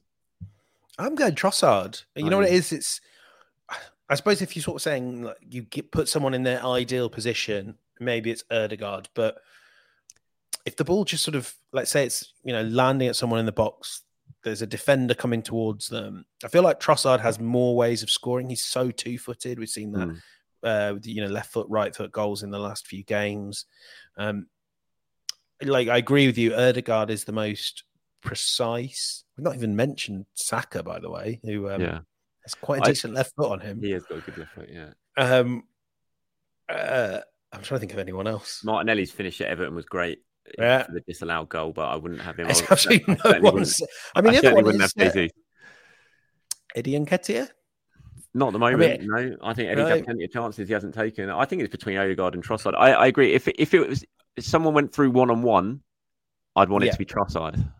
[0.98, 2.04] I'm going Trossard.
[2.14, 2.72] You know Oh, what it is?
[2.72, 3.00] It's
[4.10, 7.08] I suppose if you're sort of saying like, you get, put someone in their ideal
[7.08, 9.08] position, maybe it's Odegaard.
[9.14, 9.38] But
[10.66, 13.46] if the ball just sort of, let's say it's you know landing at someone in
[13.46, 14.02] the box,
[14.44, 16.24] there's a defender coming towards them.
[16.44, 18.50] I feel like Trossard has more ways of scoring.
[18.50, 19.58] He's so two footed.
[19.58, 20.20] We've seen that Mm.
[20.62, 23.64] uh, you know, left foot, right foot goals in the last few games.
[24.16, 24.46] Um,
[25.62, 27.84] like I agree with you, Ødegaard is the most
[28.22, 29.24] precise.
[29.36, 32.00] We've not even mentioned Saka, by the way, who um, yeah,
[32.50, 33.80] has quite a decent left foot on him.
[33.82, 34.68] he has got a good left foot.
[34.72, 35.64] Yeah, Um,
[36.68, 37.20] uh,
[37.52, 38.62] I'm trying to think of anyone else.
[38.64, 40.20] Martinelli's finish at Everton was great.
[40.58, 40.82] Yeah.
[40.84, 42.48] for the disallowed goal, but I wouldn't have him.
[42.48, 43.54] It's I would- absolutely I no certainly one.
[43.54, 43.82] wouldn't- s-
[44.16, 45.28] I mean, the other one is have uh.
[46.74, 47.48] Eddie Nketiah.
[48.34, 49.00] Not at the I moment.
[49.02, 49.96] mean- no, I think Eddie's Right.
[49.96, 51.30] had plenty of chances he hasn't taken.
[51.30, 52.74] I think it's between Odegaard and Trossard.
[52.76, 53.32] I, I agree.
[53.34, 54.04] If if it was
[54.36, 55.82] if someone went through one on one,
[56.56, 56.92] I'd want it Yeah.
[56.92, 57.72] to be Trossard.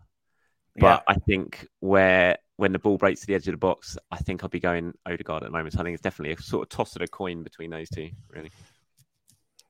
[0.77, 4.17] But I think where when the ball breaks to the edge of the box, I
[4.17, 5.73] think I'll be going Odegaard at the moment.
[5.73, 8.11] So I think it's definitely a sort of toss of a coin between those two.
[8.29, 8.51] Really.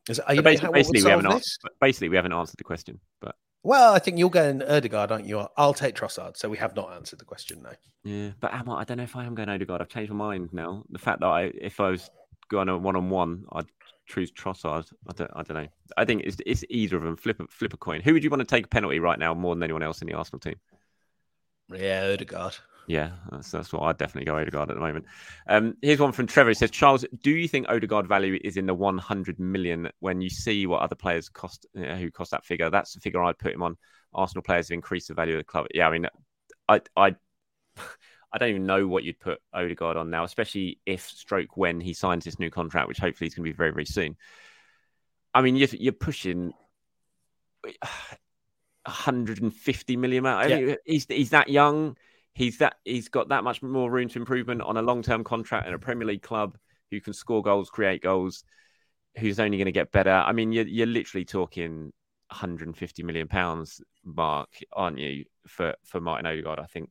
[0.10, 3.00] Is, So you basically, basically we haven't answered, basically we haven't answered the question.
[3.22, 5.48] But Well, I think you're going Odegaard, aren't you?
[5.56, 6.36] I'll take Trossard.
[6.36, 7.72] So we have not answered the question now.
[8.04, 8.82] yeah, but am I?
[8.82, 9.82] I don't know if I am going Odegaard.
[9.82, 10.84] I've changed my mind now.
[10.89, 12.10] The fact that I, if I was
[12.50, 13.68] going a one on one, I'd
[14.06, 14.92] choose Trossard.
[15.08, 15.68] I don't, I don't know.
[15.96, 17.16] I think it's it's either of them.
[17.16, 18.02] Flip a flip a coin.
[18.02, 20.10] Who would you want to take a penalty right now more than anyone else in
[20.10, 20.56] the Arsenal team?
[21.74, 22.58] Yeah, Odegaard.
[22.88, 25.06] Yeah, that's, that's what I'd definitely go Odegaard at the moment.
[25.48, 26.50] Um, here's one from Trevor.
[26.50, 30.30] He says, Charles, do you think Odegaard value is in the 100 million when you
[30.30, 32.70] see what other players cost, know, who cost that figure?
[32.70, 33.78] That's the figure I'd put him on.
[34.14, 35.68] Arsenal players have increased the value of the club.
[35.74, 36.08] Yeah, I mean,
[36.68, 37.16] I, I,
[38.34, 41.94] I don't even know what you'd put Odegaard on now, especially if stroke when he
[41.94, 44.18] signs this new contract, which hopefully is going to be very, very soon.
[45.34, 46.54] I mean, you're, you're pushing
[48.86, 50.26] 150 million.
[50.26, 51.96] I mean, he's he's that young.
[52.34, 55.68] He's that he's got that much more room to improvement on a long term contract
[55.68, 56.58] in a Premier League club
[56.90, 58.44] who can score goals, create goals,
[59.18, 60.12] who's only going to get better.
[60.12, 61.92] I mean, you're you're literally talking
[62.30, 66.60] 150 million pounds mark, aren't you, for for Martin Odegaard?
[66.60, 66.90] I think,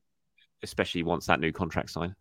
[0.62, 2.14] especially once that new contract signed.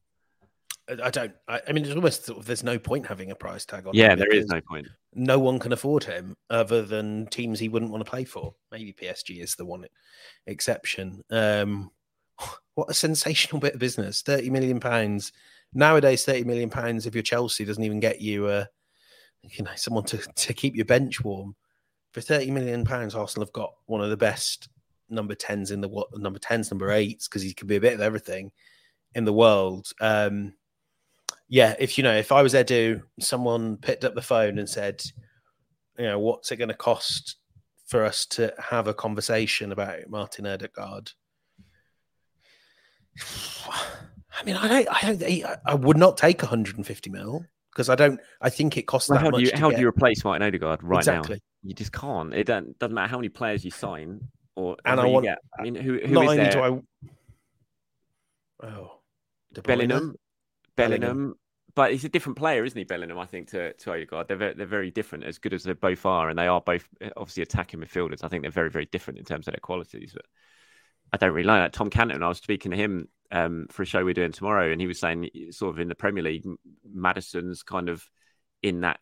[1.03, 1.33] I don't.
[1.47, 3.93] I, I mean, it's almost sort of, there's no point having a price tag on.
[3.93, 4.87] Yeah, there is no point.
[5.13, 8.55] No one can afford him other than teams he wouldn't want to play for.
[8.71, 9.85] Maybe PSG is the one
[10.47, 11.21] exception.
[11.29, 11.91] Um,
[12.75, 14.21] what a sensational bit of business!
[14.21, 15.31] Thirty million pounds
[15.73, 16.23] nowadays.
[16.23, 18.65] Thirty million pounds if you're Chelsea doesn't even get you, uh,
[19.43, 21.55] you know, someone to to keep your bench warm.
[22.13, 24.69] For thirty million pounds, Arsenal have got one of the best
[25.09, 27.93] number tens in the what number tens, number eights because he could be a bit
[27.93, 28.51] of everything
[29.15, 29.87] in the world.
[29.99, 30.53] Um,
[31.47, 35.03] yeah, if you know, if I was Edu, someone picked up the phone and said,
[35.97, 37.37] you know, what's it going to cost
[37.87, 41.11] for us to have a conversation about Martin Odegaard?
[44.39, 48.19] I mean, I don't, I don't, I- would not take 150 mil because I don't,
[48.41, 49.39] I think it costs Well, that how much.
[49.39, 51.35] do you how get- do you replace Martin Odegaard right exactly?
[51.35, 51.39] now?
[51.63, 52.33] You just can't.
[52.33, 54.21] It doesn't matter how many players you sign
[54.55, 55.39] or And I want- get.
[55.57, 56.51] I mean, who who is only there?
[56.51, 56.59] do
[58.61, 58.99] I, oh,
[59.63, 60.15] Bellingham,
[60.75, 61.35] Bellingham.
[61.75, 62.83] But he's a different player, isn't he?
[62.83, 64.27] Bellingham, I think, to to Odegaard.
[64.27, 66.87] They're very, they're very different, as good as they both are, and they are both
[67.15, 68.23] obviously attacking midfielders.
[68.23, 70.11] I think they're very very different in terms of their qualities.
[70.13, 70.25] But
[71.11, 71.73] I don't really like that.
[71.73, 74.79] Tom Canton, I was speaking to him um, for a show we're doing tomorrow, and
[74.81, 76.45] he was saying sort of in the Premier League,
[76.91, 78.03] Maddison's kind of
[78.61, 78.99] in that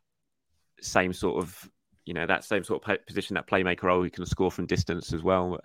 [0.81, 1.69] same sort of
[2.05, 4.03] you know that same sort of position, that playmaker role.
[4.03, 5.59] He can score from distance as well.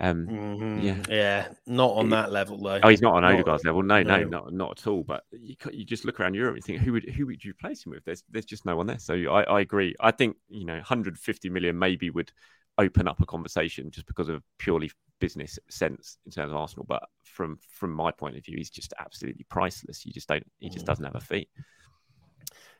[0.00, 0.82] Um, Mhm.
[0.82, 1.02] Yeah.
[1.08, 2.78] yeah, not on It- that level though.
[2.82, 3.82] Oh, he's not on Not- Odegaard's level.
[3.82, 4.28] No, no, no.
[4.28, 5.02] not not at all.
[5.02, 7.84] But you, you just look around Europe and think, who would who would you replace
[7.84, 8.04] him with?
[8.04, 9.00] There's there's just no one there.
[9.00, 9.94] So I, I agree.
[10.00, 12.30] I think you know 150 million maybe would
[12.78, 16.86] open up a conversation just because of purely business sense in terms of Arsenal.
[16.88, 20.06] But from from my point of view, he's just absolutely priceless.
[20.06, 20.46] You just don't.
[20.58, 20.88] He just Mm.
[20.88, 21.48] doesn't have a fee.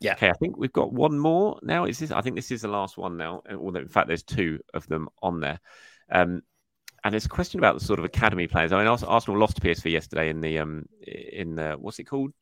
[0.01, 0.12] Yeah.
[0.12, 1.84] Okay, I think we've got one more now.
[1.84, 2.12] Is this?
[2.12, 3.42] I think this is the last one now.
[3.53, 5.59] Although in fact, there's two of them on there.
[6.11, 6.42] Um,
[7.05, 8.72] and there's a question about the sort of academy players.
[8.72, 12.32] I mean, Arsenal lost to PSV yesterday in the um in the what's it called?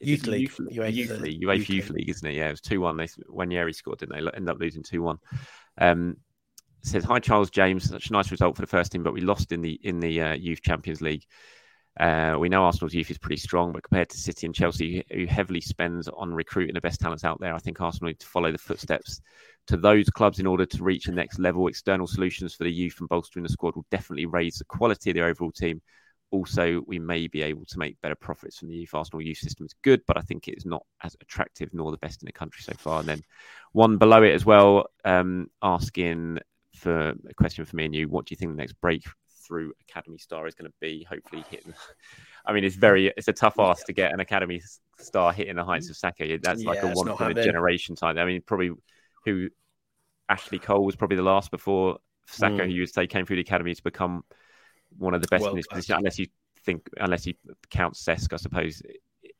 [0.00, 0.52] Youth League.
[0.58, 2.08] Youth, League, UEFA Youth League.
[2.08, 2.34] Isn't it?
[2.34, 2.96] Yeah, it was two one.
[2.96, 4.30] They when Yeri scored, didn't they?
[4.36, 5.18] End up losing two one.
[5.78, 6.16] Um,
[6.82, 7.88] says hi Charles James.
[7.88, 10.20] Such a nice result for the first team, but we lost in the in the
[10.20, 11.24] uh, Youth Champions League.
[11.98, 15.26] Uh, we know Arsenal's youth is pretty strong, but compared to City and Chelsea, who
[15.26, 18.52] heavily spends on recruiting the best talents out there, I think Arsenal need to follow
[18.52, 19.20] the footsteps
[19.66, 21.66] to those clubs in order to reach the next level.
[21.66, 25.14] External solutions for the youth and bolstering the squad will definitely raise the quality of
[25.14, 25.82] the overall team.
[26.30, 28.94] Also, we may be able to make better profits from the youth.
[28.94, 31.96] Arsenal youth system is good, but I think it is not as attractive nor the
[31.96, 33.00] best in the country so far.
[33.00, 33.22] And then
[33.72, 36.38] one below it as well, um, asking
[36.78, 38.08] for a question for me and you.
[38.08, 41.04] What do you think the next breakthrough academy star is going to be?
[41.08, 41.74] Hopefully hitting.
[42.46, 44.62] I mean, it's very it's a tough ask to get an academy
[44.98, 46.38] star hitting the heights of Saka.
[46.42, 48.16] That's like Yeah, a one in a generation type.
[48.16, 48.70] I mean, probably
[49.24, 49.48] who
[50.28, 52.64] Ashley Cole was probably the last before Saka, Mm.
[52.64, 54.24] who you would say came through the academy to become
[54.96, 55.96] one of the best in his position.
[55.96, 56.26] Unless you
[56.64, 57.34] think, unless you
[57.70, 58.82] count Cesc, I suppose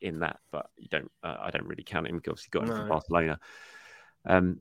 [0.01, 1.11] in that, but you don't.
[1.23, 2.77] Uh, I don't really count him because obviously got him no.
[2.77, 3.39] from Barcelona.
[4.27, 4.61] Um,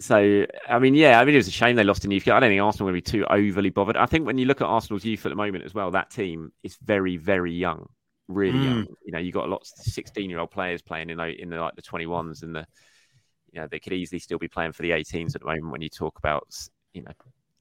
[0.00, 2.26] so I mean, yeah, I mean it was a shame they lost in youth.
[2.28, 3.96] I don't think Arsenal will be too overly bothered.
[3.96, 6.52] I think when you look at Arsenal's youth at the moment as well, that team
[6.62, 7.88] is very, very young,
[8.28, 8.64] really mm.
[8.64, 8.86] young.
[9.04, 11.82] You know, you got lots of sixteen-year-old players playing in the, in the like the
[11.82, 12.66] twenty-ones and the
[13.52, 15.70] you know they could easily still be playing for the 18s at the moment.
[15.70, 16.48] When you talk about
[16.92, 17.12] you know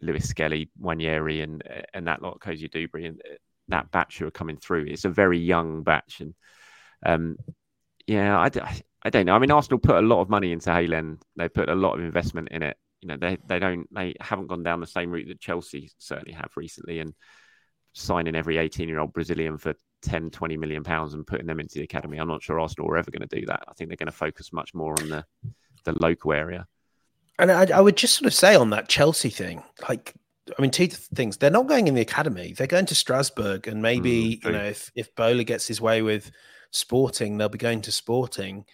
[0.02, 1.64] Lewis Skelly, Nwaneri, and
[1.94, 3.22] and that lot, Cozier-Duberry, and
[3.70, 4.86] that batch who are coming through.
[4.88, 6.34] It's a very young batch, and
[7.06, 7.38] um,
[8.08, 8.50] yeah, I,
[9.06, 9.36] I don't know.
[9.36, 11.22] I mean, Arsenal put a lot of money into Hale End.
[11.36, 12.78] They put a lot of investment in it.
[13.01, 16.34] You know, they they don't they haven't gone down the same route that Chelsea certainly
[16.34, 17.14] have recently, and
[17.93, 19.74] signing every 18 year old Brazilian for
[20.04, 22.18] 10, 20 million pounds and putting them into the academy.
[22.18, 23.64] I'm not sure Arsenal are ever going to do that.
[23.68, 25.26] I think they're going to focus much more on the
[25.84, 26.68] the local area.
[27.39, 30.14] And I, I would just sort of say on that Chelsea thing, like
[30.58, 31.38] I mean, two things.
[31.38, 32.54] They're not going in the academy.
[32.54, 36.01] They're going to Strasbourg, and maybe mm, you know, if if Boehly gets his way
[36.01, 36.32] with
[36.72, 38.66] Sporting, they'll be going to Sporting,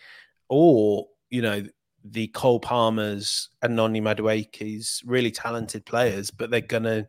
[0.49, 1.63] or you know,
[2.03, 7.07] the Cole Palmers and Noni Madueke's really talented players, but they're gonna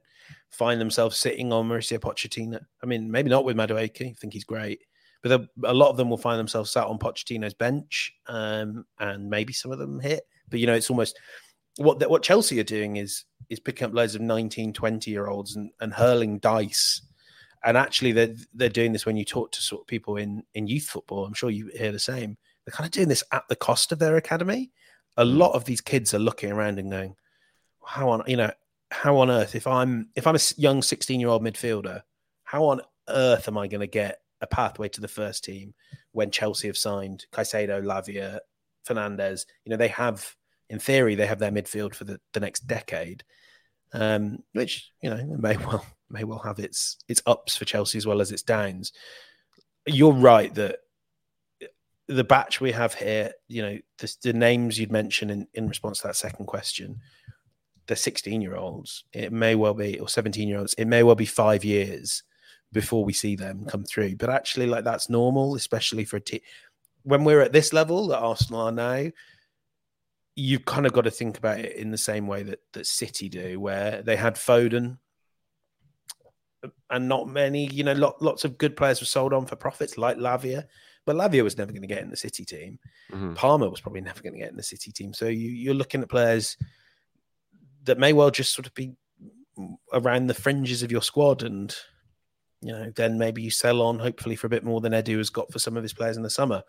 [0.51, 2.61] find themselves sitting on Mauricio Pochettino.
[2.82, 4.11] I mean, maybe not with Madueke.
[4.11, 4.80] I think he's great,
[5.22, 9.53] but a lot of them will find themselves sat on Pochettino's bench, um, and maybe
[9.53, 10.22] some of them hit.
[10.49, 11.18] But you know, it's almost
[11.76, 15.57] what what Chelsea are doing is is picking up loads of 19, 20 year olds
[15.57, 17.03] and, and hurling dice.
[17.64, 20.66] And actually, they're they're doing this when you talk to sort of people in in
[20.66, 21.24] youth football.
[21.24, 22.36] I'm sure you hear the same.
[22.71, 24.71] They're kind of doing this at the cost of their academy.
[25.16, 25.37] A hmm.
[25.37, 27.16] lot of these kids are looking around and going,
[27.85, 28.53] "How on you know
[28.93, 32.03] how on earth if I'm if I'm a young 16 year old midfielder,
[32.45, 35.75] how on earth am I going to get a pathway to the first team
[36.12, 38.39] when Chelsea have signed Caicedo, Lavia,
[38.85, 39.47] Fernandez?
[39.64, 40.37] You know they have
[40.68, 43.25] in theory, they have their midfield for the, the next decade,
[43.93, 48.07] um, which you know may well may well have its its ups for Chelsea as
[48.07, 48.93] well as its downs.
[49.87, 50.79] You're right that
[52.11, 56.01] the batch we have here, you know, the, the names you'd mentioned in, in response
[56.01, 57.01] to that second question,
[57.87, 61.15] the 16 year olds, it may well be, or 17 year olds, it may well
[61.15, 62.25] be five years
[62.73, 64.17] before we see them come through.
[64.17, 66.41] But actually, like that's normal, especially for a team.
[67.05, 69.11] When we're at this level that Arsenal are now,
[70.35, 73.29] you've kind of got to think about it in the same way that that City
[73.29, 74.99] do, where they had Foden,
[76.91, 79.97] and not many, you know, lot, lots of good players were sold on for profits,
[79.97, 80.67] like Lavia.
[81.11, 82.79] But Lavia was never going to get in the City team.
[83.11, 83.35] Mm-hmm.
[83.35, 85.13] Palmer was probably never going to get in the City team.
[85.13, 86.57] So you, you're looking at players
[87.83, 88.93] that may well just sort of be
[89.93, 91.75] around the fringes of your squad, and
[92.63, 95.31] you know, then maybe you sell on hopefully for a bit more than Edu has
[95.31, 96.63] got for some of his players in the summer.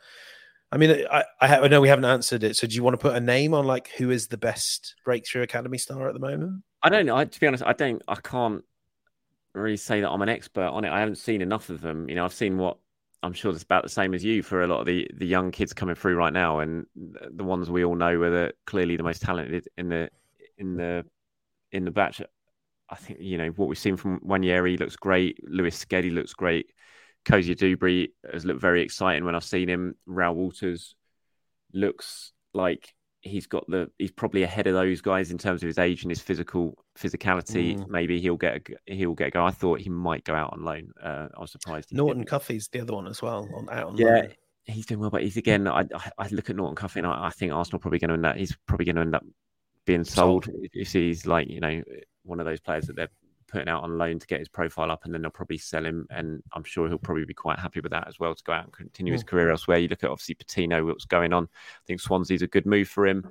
[0.72, 2.58] I mean, I, I know we haven't answered it.
[2.58, 5.44] So, do you want to put a name on like who is the best breakthrough
[5.44, 6.64] academy star at the moment?
[6.82, 7.16] I don't know.
[7.16, 8.02] I, to be honest, I don't.
[8.08, 8.64] I can't
[9.54, 10.90] really say that I'm an expert on it.
[10.90, 12.10] I haven't seen enough of them.
[12.10, 12.80] You know, I've seen what
[13.24, 15.52] I'm sure it's about the same as you for a lot of the the young
[15.52, 19.04] kids coming through right now, and the ones we all know are the, clearly the
[19.04, 20.10] most talented in the
[20.58, 21.06] in the
[21.72, 22.22] in the batch.
[22.90, 25.38] I think you know what we've seen from Nwaneri looks great.
[25.48, 26.72] Lewis Skelly looks great.
[27.26, 29.96] Cozier-Duberry has looked very exciting when I've seen him.
[30.10, 30.96] Reuell Walters
[31.72, 35.78] looks like he's got the he's probably ahead of those guys in terms of his
[35.78, 37.78] age and his physical physicality.
[37.78, 37.88] Mm.
[37.88, 39.46] Maybe he'll get a, he'll get a go.
[39.46, 40.92] I thought he might go out on loan.
[41.02, 41.94] Uh, I was surprised.
[41.94, 44.08] Norton Cuffy's the other one as well on out on yeah.
[44.08, 44.34] Loan.
[44.66, 45.68] He's doing well, but he's again.
[45.68, 45.86] I,
[46.18, 48.36] I look at Norton Cuffy and I, I think Arsenal probably going to end up.
[48.36, 49.26] He's probably going to end up
[49.86, 50.46] being sold.
[50.46, 50.88] sold.
[50.88, 51.82] See, he's like you know
[52.24, 53.10] one of those players that they're
[53.52, 56.08] putting out on loan to get his profile up, and then they'll probably sell him.
[56.10, 58.66] And I'm sure he'll probably be quite happy with that as well to go out
[58.66, 59.80] and continue his career elsewhere.
[59.80, 61.44] You look at obviously Patino, what's going on.
[61.44, 63.28] I think Swansea's a good move for him.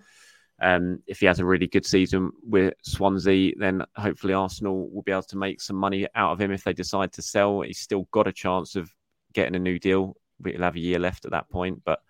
[0.63, 5.13] Um, if he has a really good season with Swansea, then hopefully Arsenal will be
[5.13, 7.63] able to make some money out of him if they decide to sell.
[7.63, 8.95] He's still got a chance of
[9.33, 10.17] getting a new deal.
[10.39, 12.01] We'll have a year left at that point, but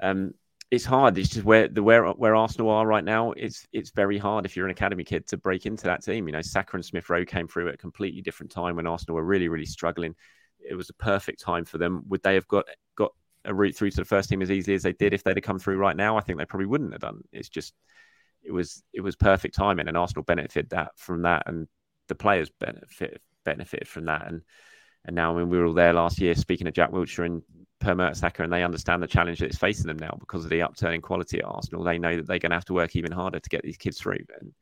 [0.00, 0.34] um,
[0.70, 1.16] it's hard.
[1.16, 3.32] It's just where the where where Arsenal are right now.
[3.32, 6.28] It's it's very hard if you're an academy kid to break into that team.
[6.28, 9.16] You know, Saka and Smith Rowe came through at a completely different time when Arsenal
[9.16, 10.14] were really really struggling.
[10.60, 12.02] It was a perfect time for them.
[12.08, 12.66] Would they have got
[12.96, 13.12] got
[13.44, 15.44] a route through to the first team as easily as they did if they'd have
[15.44, 16.18] come through right now?
[16.18, 17.22] I think they probably wouldn't have done.
[17.32, 17.72] It's just
[18.42, 21.66] it was it was perfect timing, and Arsenal benefited that from that, and
[22.08, 24.42] the players benefit benefited from that, and
[25.04, 27.42] and now, I mean, we were all there last year speaking to Jack Wilshere and
[27.80, 31.00] Per Mertesacker, and they understand the challenge that's facing them now because of the upturning
[31.00, 31.84] quality at Arsenal.
[31.84, 33.98] They know that they're going to have to work even harder to get these kids
[34.00, 34.52] through, and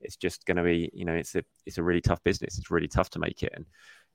[0.00, 2.58] it's just going to be, you know, it's a it's a really tough business.
[2.58, 3.66] It's really tough to make it, and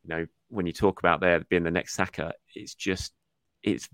[0.03, 3.13] you know, when you talk about there being the next Saka, it's just
[3.61, 3.87] it's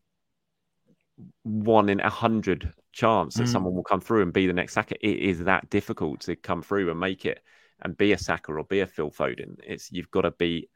[1.44, 3.52] one in a hundred chance that mm.
[3.52, 4.96] someone will come through and be the next Saka.
[5.02, 7.42] It is that difficult to come through and make it
[7.82, 9.58] and be a Saka or be a Phil Foden.
[9.66, 10.70] It's you've got to be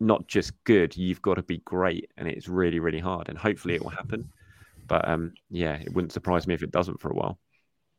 [0.00, 3.28] not just good, you've got to be great, and it's really really hard.
[3.28, 4.30] And hopefully it will happen.
[4.86, 7.38] But um, yeah, it wouldn't surprise me if it doesn't for a while.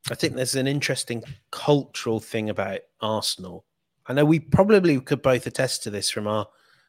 [0.10, 3.66] I think there's an interesting cultural thing about Arsenal.
[4.08, 6.48] I know we probably could both attest to this from our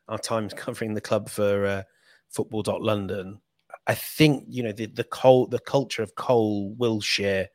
[0.08, 1.82] our times covering the club for uh,
[2.28, 3.40] football.london.
[3.86, 7.48] I think you know the the Cole, the culture of Cole, Wilshere,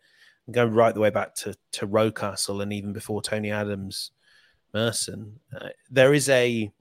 [0.52, 4.12] going right the way back to to Rocastle and even before Tony Adams,
[4.74, 5.40] Merson.
[5.56, 6.72] Uh, there is a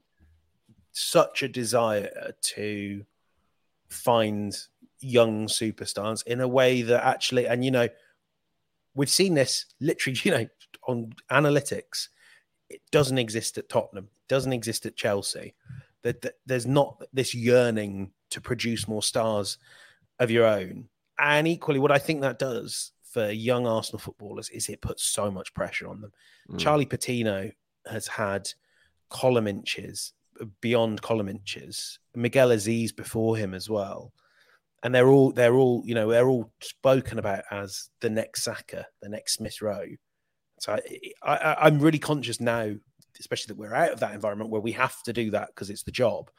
[0.95, 3.05] such a desire to
[3.89, 4.57] find
[5.01, 7.89] young superstars in a way that actually, and you know,
[8.95, 10.47] we've seen this literally, you know,
[10.87, 12.07] on analytics.
[12.69, 14.07] It doesn't exist at Tottenham.
[14.27, 15.53] Doesn't exist at Chelsea.
[16.03, 19.57] That there's not this yearning to produce more stars
[20.19, 20.87] of your own.
[21.19, 25.29] And equally, what I think that does for young Arsenal footballers is it puts so
[25.29, 26.11] much pressure on them.
[26.49, 26.59] Mm.
[26.59, 27.51] Charlie Patino
[27.89, 28.49] has had
[29.09, 30.13] column inches
[30.61, 31.99] beyond column inches.
[32.15, 34.13] Miguel Azeez before him as well
[34.85, 38.85] and they're all they're all you know they're all spoken about as the next Saka,
[39.01, 39.87] the next Smith Rowe.
[40.59, 40.79] So I,
[41.23, 42.71] I, I'm really conscious now,
[43.19, 45.81] especially that we're out of that environment where we have to do that because it's
[45.81, 46.29] the job.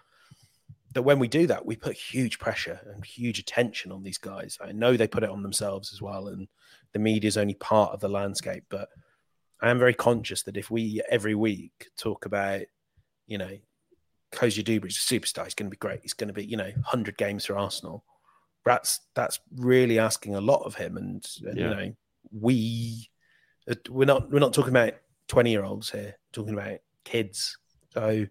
[0.93, 4.59] That when we do that, we put huge pressure and huge attention on these guys.
[4.63, 6.47] I know they put it on themselves as well, and
[6.93, 8.63] the media is only part of the landscape.
[8.69, 8.91] But
[9.61, 12.63] I am very conscious that if we every week talk about,
[13.27, 13.59] you know,
[14.37, 16.01] Cozier-Duberry, a superstar, he's going to be great.
[16.03, 18.05] He's going to be, you know, 100 games for Arsenal
[18.67, 21.69] that's that's really asking a lot of him, and, and yeah.
[21.69, 21.93] you know
[22.33, 23.09] we
[23.71, 24.95] uh, we're not we're not talking about
[25.29, 27.57] twenty year olds here, talking about kids.
[27.95, 28.27] So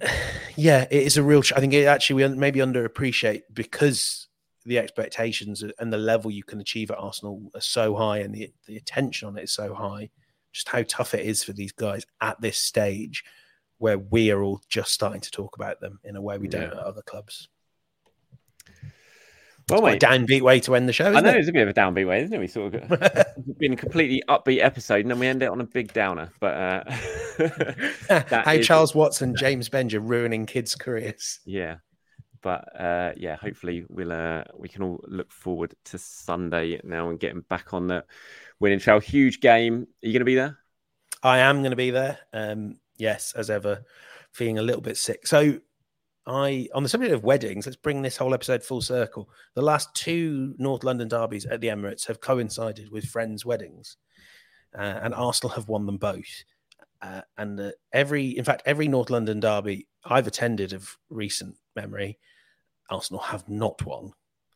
[0.56, 1.42] yeah, it is a real.
[1.54, 4.28] I think it actually we maybe underappreciate because
[4.64, 8.50] the expectations and the level you can achieve at Arsenal are so high, and the
[8.66, 10.08] the attention on it is so high.
[10.52, 13.24] Just how tough it is for these guys at this stage,
[13.80, 16.70] where we are all just starting to talk about them in a way we don't
[16.70, 16.78] yeah.
[16.78, 17.48] at other clubs.
[19.70, 21.06] Well, mate, downbeat way to end the show.
[21.12, 21.36] I know it?
[21.36, 22.38] it's a bit of a downbeat way, isn't it?
[22.38, 23.26] We sort of got,
[23.58, 26.30] been a completely upbeat episode, and then we end it on a big downer.
[26.40, 26.84] But uh,
[28.44, 28.66] how is...
[28.66, 31.40] Charles Watts and, James Benge ruining kids' careers.
[31.46, 31.76] Yeah,
[32.42, 37.20] but uh, yeah, hopefully we'll uh, we can all look forward to Sunday now and
[37.20, 38.04] getting back on the
[38.58, 38.98] winning trail.
[38.98, 39.86] Huge game.
[40.02, 40.58] Are you going to be there?
[41.22, 42.18] I am going to be there.
[42.32, 43.82] Um, yes, as ever,
[44.32, 45.26] feeling a little bit sick.
[45.26, 45.58] So
[46.26, 49.28] I, on the subject of weddings, let's bring this whole episode full circle.
[49.54, 53.96] The last two North London derbies at the Emirates have coincided with friends' weddings,
[54.78, 56.44] uh, and Arsenal have won them both.
[57.02, 62.18] Uh, and uh, every, in fact, every North London derby I've attended of recent memory,
[62.90, 64.12] Arsenal have not won.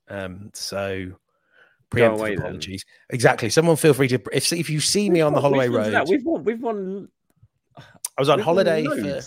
[0.09, 1.13] Um, so,
[1.91, 2.85] preemptive away, apologies.
[3.09, 3.15] Then.
[3.15, 3.49] Exactly.
[3.49, 6.45] Someone feel free to if if you see me on the Holloway Road, we've won.
[6.45, 7.09] We've won.
[8.17, 9.21] I was on holiday for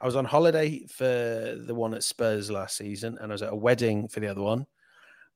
[0.00, 3.52] I was on holiday for the one at Spurs last season, and I was at
[3.52, 4.66] a wedding for the other one.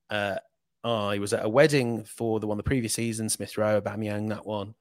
[0.09, 0.37] Uh,
[0.83, 4.45] I was at a wedding for the one the previous season, Smith Rowe, Aubameyang, that
[4.45, 4.75] one.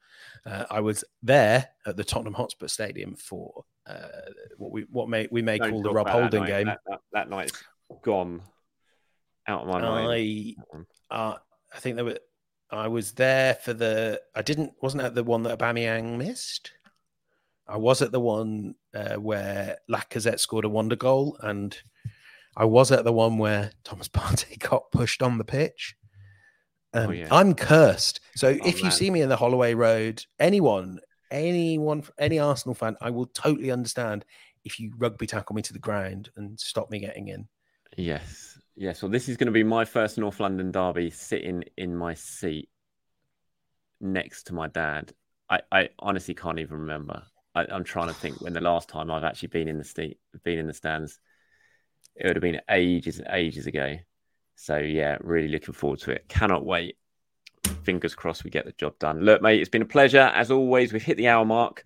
[0.46, 4.08] Uh, I was there at the Tottenham Hotspur Stadium for uh,
[4.58, 6.66] what we what may we may Don't call the Rob Holding game.
[6.66, 7.52] That, that, that, night's
[8.02, 8.42] gone
[9.46, 10.56] out of my mind.
[11.10, 11.36] I uh,
[11.74, 12.18] I think there were.
[12.70, 14.20] I was there for the.
[14.34, 16.72] I didn't wasn't at the one that Aubameyang missed.
[17.68, 21.76] I was at the one uh, where Lacazette scored a wonder goal, and
[22.56, 25.94] I was at the one where Thomas Partey got pushed on the pitch.
[26.94, 27.28] Um, oh, yeah.
[27.30, 28.20] I'm cursed.
[28.34, 28.84] So oh, if man.
[28.84, 31.00] you see me in the Holloway Road, anyone,
[31.30, 34.24] anyone, any Arsenal fan, I will totally understand
[34.64, 37.48] if you rugby tackle me to the ground and stop me getting in.
[37.96, 39.02] Yes, yes.
[39.02, 42.70] Well, this is going to be my first North London derby, sitting in my seat
[44.00, 45.12] next to my dad.
[45.50, 47.22] I, I honestly can't even remember.
[47.58, 50.18] I, am trying to think when the last time I've actually been in the st-
[50.44, 51.18] been in the stands.
[52.16, 53.96] It would have been ages and ages ago.
[54.56, 56.28] So yeah, really looking forward to it.
[56.28, 56.96] Cannot wait.
[57.84, 59.20] Fingers crossed we get the job done.
[59.20, 60.92] Look, mate, it's been a pleasure as always.
[60.92, 61.84] We've hit the hour mark.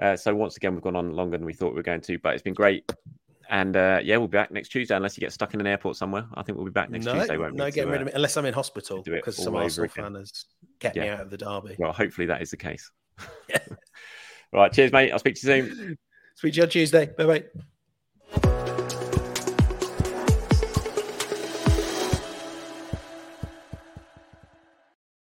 [0.00, 2.18] Uh, so once again, we've gone on longer than we thought we were going to,
[2.18, 2.90] but it's been great.
[3.50, 5.96] And uh, yeah, we'll be back next Tuesday unless you get stuck in an airport
[5.96, 6.26] somewhere.
[6.34, 7.70] I think we'll be back next no, Tuesday, won't no, we?
[7.70, 10.46] No, getting rid of me unless I'm in hospital because some Arsenal fan has
[10.80, 11.02] kept yeah.
[11.02, 11.76] me out of the derby.
[11.78, 12.90] Well, hopefully that is the case.
[14.54, 14.72] Right.
[14.72, 15.10] Cheers, mate.
[15.10, 15.98] I'll speak to you soon.
[16.36, 17.06] Speak to you on Tuesday.
[17.06, 17.44] Bye bye.